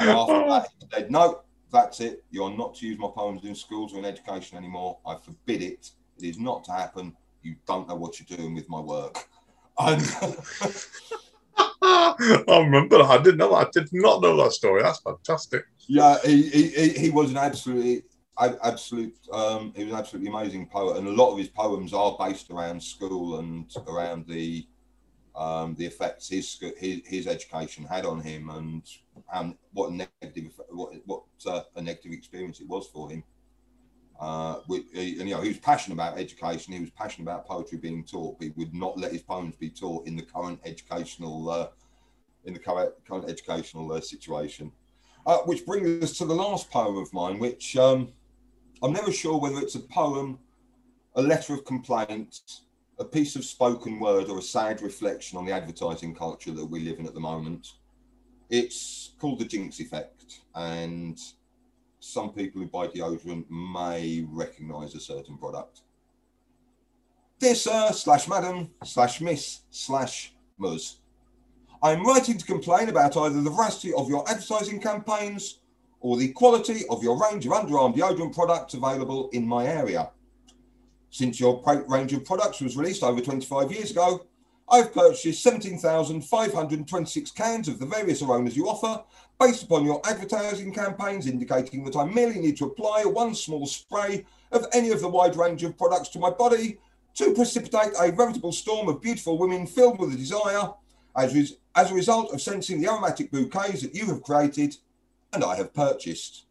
[0.00, 1.42] after that, he said, No,
[1.72, 2.24] that's it.
[2.30, 4.98] You're not to use my poems in schools or in education anymore.
[5.06, 5.92] I forbid it.
[6.18, 7.16] It is not to happen.
[7.42, 9.28] You don't know what you're doing with my work.
[12.48, 13.02] I remember.
[13.02, 13.54] I didn't know.
[13.54, 14.82] I did not know that story.
[14.82, 15.64] That's fantastic.
[15.86, 18.02] Yeah, he, he, he was an absolutely
[18.38, 22.16] absolute um, he was an absolutely amazing poet and a lot of his poems are
[22.18, 24.66] based around school and around the
[25.34, 28.82] um, the effects his, his his education had on him and
[29.34, 33.22] and what a negative what what uh, a negative experience it was for him
[34.18, 36.72] uh, with, you know, he was passionate about education.
[36.72, 39.68] He was passionate about poetry being taught, but he would not let his poems be
[39.68, 41.68] taught in the current educational, uh,
[42.44, 44.72] in the current, current educational uh, situation.
[45.26, 48.12] Uh, which brings us to the last poem of mine, which um,
[48.82, 50.38] I'm never sure whether it's a poem,
[51.16, 52.40] a letter of complaint,
[52.98, 56.80] a piece of spoken word, or a sad reflection on the advertising culture that we
[56.80, 57.72] live in at the moment.
[58.48, 61.18] It's called the Lynx Effect, and
[62.06, 65.82] some people who buy deodorant may recognize a certain product.
[67.38, 70.98] Dear sir, slash madam, slash miss, slash mus.
[71.82, 75.58] I'm writing to complain about either the veracity of your advertising campaigns
[76.00, 80.10] or the quality of your range of underarm deodorant products available in my area.
[81.10, 84.26] Since your range of products was released over 25 years ago,
[84.68, 89.04] I've purchased 17,526 cans of the various aromas you offer
[89.38, 94.24] based upon your advertising campaigns indicating that I merely need to apply one small spray
[94.50, 96.78] of any of the wide range of products to my body
[97.14, 100.70] to precipitate a veritable storm of beautiful women filled with a desire
[101.16, 104.76] as, as a result of sensing the aromatic bouquets that you have created
[105.32, 106.46] and I have purchased.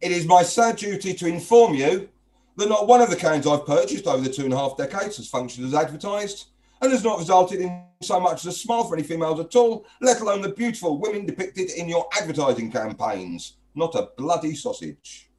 [0.00, 2.08] It is my sad duty to inform you
[2.56, 5.18] that not one of the cans I've purchased over the two and a half decades
[5.18, 6.46] has functioned as advertised
[6.80, 9.86] and has not resulted in so much as a smile for any females at all,
[10.00, 13.56] let alone the beautiful women depicted in your advertising campaigns.
[13.74, 15.30] Not a bloody sausage.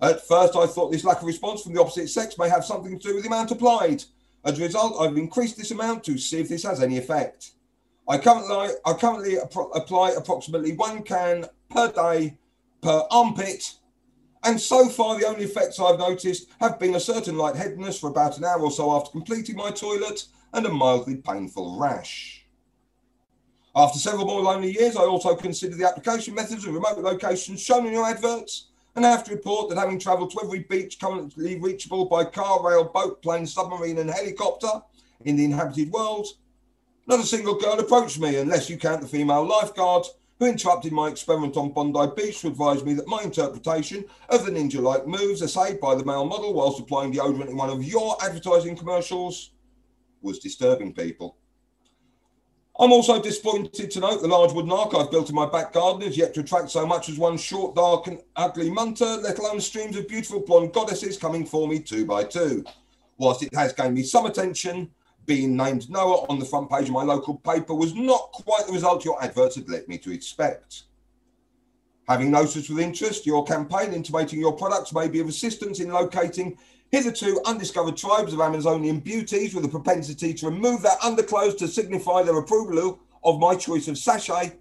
[0.00, 2.98] At first, I thought this lack of response from the opposite sex may have something
[2.98, 4.04] to do with the amount applied.
[4.44, 7.52] As a result, I've increased this amount to see if this has any effect.
[8.08, 12.38] I currently, I currently apply approximately one can per day
[12.82, 13.78] per armpit
[14.44, 18.36] And so far, the only effects I've noticed have been a certain lightheadedness for about
[18.36, 22.46] an hour or so after completing my toilet and a mildly painful rash.
[23.76, 27.86] After several more lonely years, I also consider the application methods of remote locations shown
[27.86, 32.04] in your adverts and have to report that having travelled to every beach currently reachable
[32.04, 34.80] by car, rail, boat, plane, submarine, and helicopter
[35.24, 36.28] in the inhabited world,
[37.08, 40.06] not a single girl approached me unless you count the female lifeguard
[40.38, 44.52] who interrupted my experiment on Bondi Beach to advise me that my interpretation of the
[44.52, 48.16] ninja like moves essayed by the male model while applying deodorant in one of your
[48.22, 49.50] advertising commercials
[50.24, 51.36] was disturbing people.
[52.80, 56.02] I'm also disappointed to note the large wooden ark I've built in my back garden
[56.02, 59.60] is yet to attract so much as one short, dark, and ugly munter, let alone
[59.60, 62.64] streams of beautiful blonde goddesses coming for me two by two.
[63.16, 64.90] Whilst it has gained me some attention,
[65.24, 68.72] being named Noah on the front page of my local paper was not quite the
[68.72, 70.82] result your adverts had led me to expect.
[72.08, 76.58] Having noticed with interest your campaign intimating your products may be of assistance in locating
[76.94, 82.22] hitherto undiscovered tribes of Amazonian beauties with a propensity to remove their underclothes to signify
[82.22, 84.52] their approval of my choice of sachet,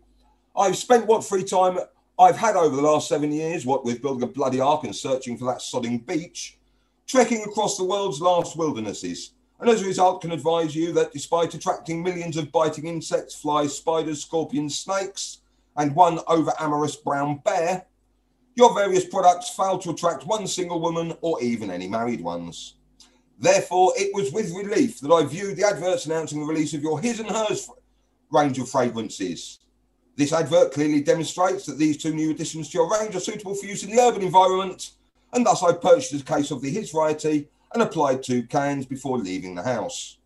[0.55, 1.77] I've spent what free time
[2.17, 5.37] I've had over the last seven years, what with building a bloody ark and searching
[5.37, 6.57] for that sodding beach,
[7.05, 11.53] trekking across the world's last wildernesses, and as a result can advise you that despite
[11.53, 15.41] attracting millions of biting insects, flies, spiders, scorpions, snakes,
[15.77, 17.85] and one over amorous brown bear,
[18.55, 22.75] your various products fail to attract one single woman or even any married ones.
[23.39, 26.99] Therefore, it was with relief that I viewed the adverts announcing the release of your
[26.99, 27.69] His and Hers
[28.31, 29.59] range of fragrances.
[30.15, 33.65] This advert clearly demonstrates that these two new additions to your range are suitable for
[33.65, 34.91] use in the urban environment,
[35.33, 39.17] and thus I purchased a case of the His variety and applied two cans before
[39.17, 40.17] leaving the house.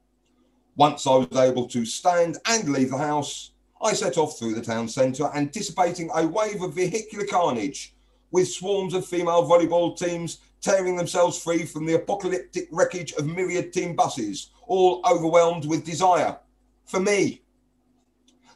[0.76, 3.52] Once I was able to stand and leave the house,
[3.82, 7.96] I set off through the town centre, anticipating a wave of vehicular carnage,
[8.32, 13.72] with swarms of female volleyball teams tearing themselves free from the apocalyptic wreckage of myriad
[13.72, 16.38] team buses, all overwhelmed with desire
[16.86, 17.42] for me.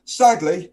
[0.06, 0.72] Sadly,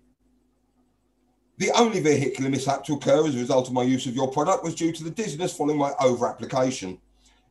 [1.58, 4.64] the only vehicular mishap to occur as a result of my use of your product
[4.64, 6.98] was due to the dizziness following my over application.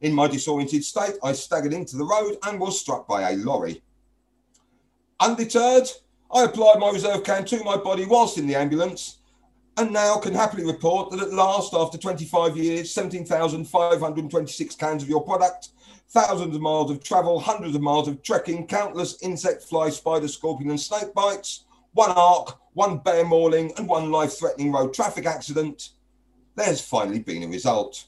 [0.02, 3.84] In my disoriented state, I staggered into the road and was struck by a lorry.
[5.20, 5.90] Undeterred,
[6.32, 9.18] I applied my reserve can to my body whilst in the ambulance,
[9.78, 15.24] and now can happily report that at last, after 25 years, 17,526 cans of your
[15.24, 15.70] product,
[16.10, 20.72] thousands of miles of travel, hundreds of miles of trekking, countless insect, fly, spider, scorpion,
[20.72, 25.90] and snake bites, one arc, one bear mauling, and one life threatening road traffic accident,
[26.56, 28.06] there's finally been a result.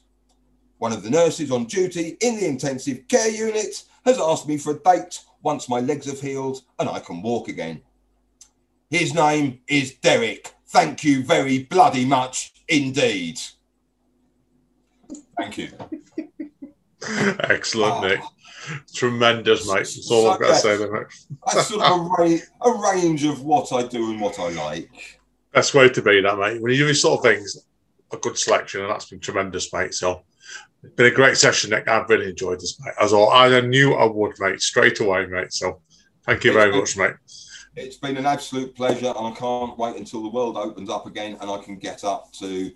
[0.78, 4.72] One of the nurses on duty in the intensive care unit has asked me for
[4.72, 7.82] a date once my legs have healed and I can walk again.
[8.90, 10.52] His name is Derek.
[10.70, 13.40] Thank you very bloody much indeed.
[15.38, 15.68] Thank you.
[17.40, 18.00] Excellent, Ah.
[18.08, 18.20] Nick.
[18.94, 19.78] Tremendous, mate.
[19.78, 21.06] That's all I've got to say there, mate.
[21.46, 25.18] That's sort of a, ra- a range of what I do and what I like.
[25.52, 26.60] Best way to be that, mate.
[26.60, 27.56] When you do these sort of things,
[28.12, 29.94] a good selection, and that's been tremendous, mate.
[29.94, 30.22] So
[30.84, 31.88] it's been a great session, Nick.
[31.88, 32.94] I've really enjoyed this, mate.
[33.00, 35.52] As all, I knew I would, mate, straight away, mate.
[35.52, 35.80] So
[36.26, 37.14] thank you very much, mate.
[37.76, 41.36] It's been an absolute pleasure, and I can't wait until the world opens up again
[41.40, 42.70] and I can get up to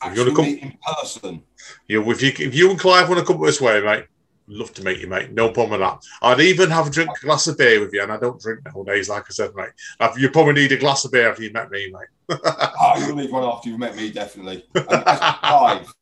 [0.00, 1.42] Have you gotta actually come- meet in person.
[1.86, 4.06] You, if you if you and Clive want to come this way, mate,
[4.48, 5.32] love to meet you, mate.
[5.32, 6.02] No problem with that.
[6.22, 8.60] I'd even have a drink, a glass of beer with you, and I don't drink
[8.64, 9.70] nowadays, like I said, mate.
[10.18, 12.38] You probably need a glass of beer after you met me, mate.
[12.42, 14.64] Oh, you'll need one after you've met me, definitely.
[14.74, 15.94] And Clive,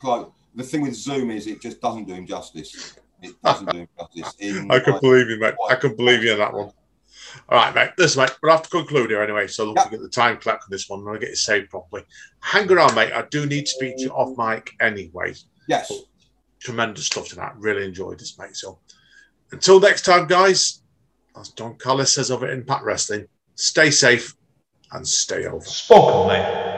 [0.00, 2.96] Clive, the thing with Zoom is it just doesn't do him justice.
[3.22, 4.34] It doesn't do him justice.
[4.40, 5.54] In, I can like, believe you, mate.
[5.70, 6.70] I can believe you in that one.
[7.48, 7.90] All right, mate.
[7.98, 9.46] Listen, mate, we'll have to conclude here anyway.
[9.46, 9.84] So look Yeah.
[9.84, 12.04] to get the time clock on this one and I'll get it saved properly.
[12.40, 13.12] Hang around, mate.
[13.12, 15.34] I do need to speak to you off mic anyway.
[15.68, 15.90] yes.
[16.60, 17.52] Tremendous stuff tonight.
[17.58, 18.54] Really enjoyed this, mate.
[18.54, 18.78] So
[19.50, 20.82] until next time, guys,
[21.36, 24.36] as Don Callis says over at Impact Wrestling, stay safe
[24.92, 25.64] and stay over.
[25.64, 26.71] Spoken, mate.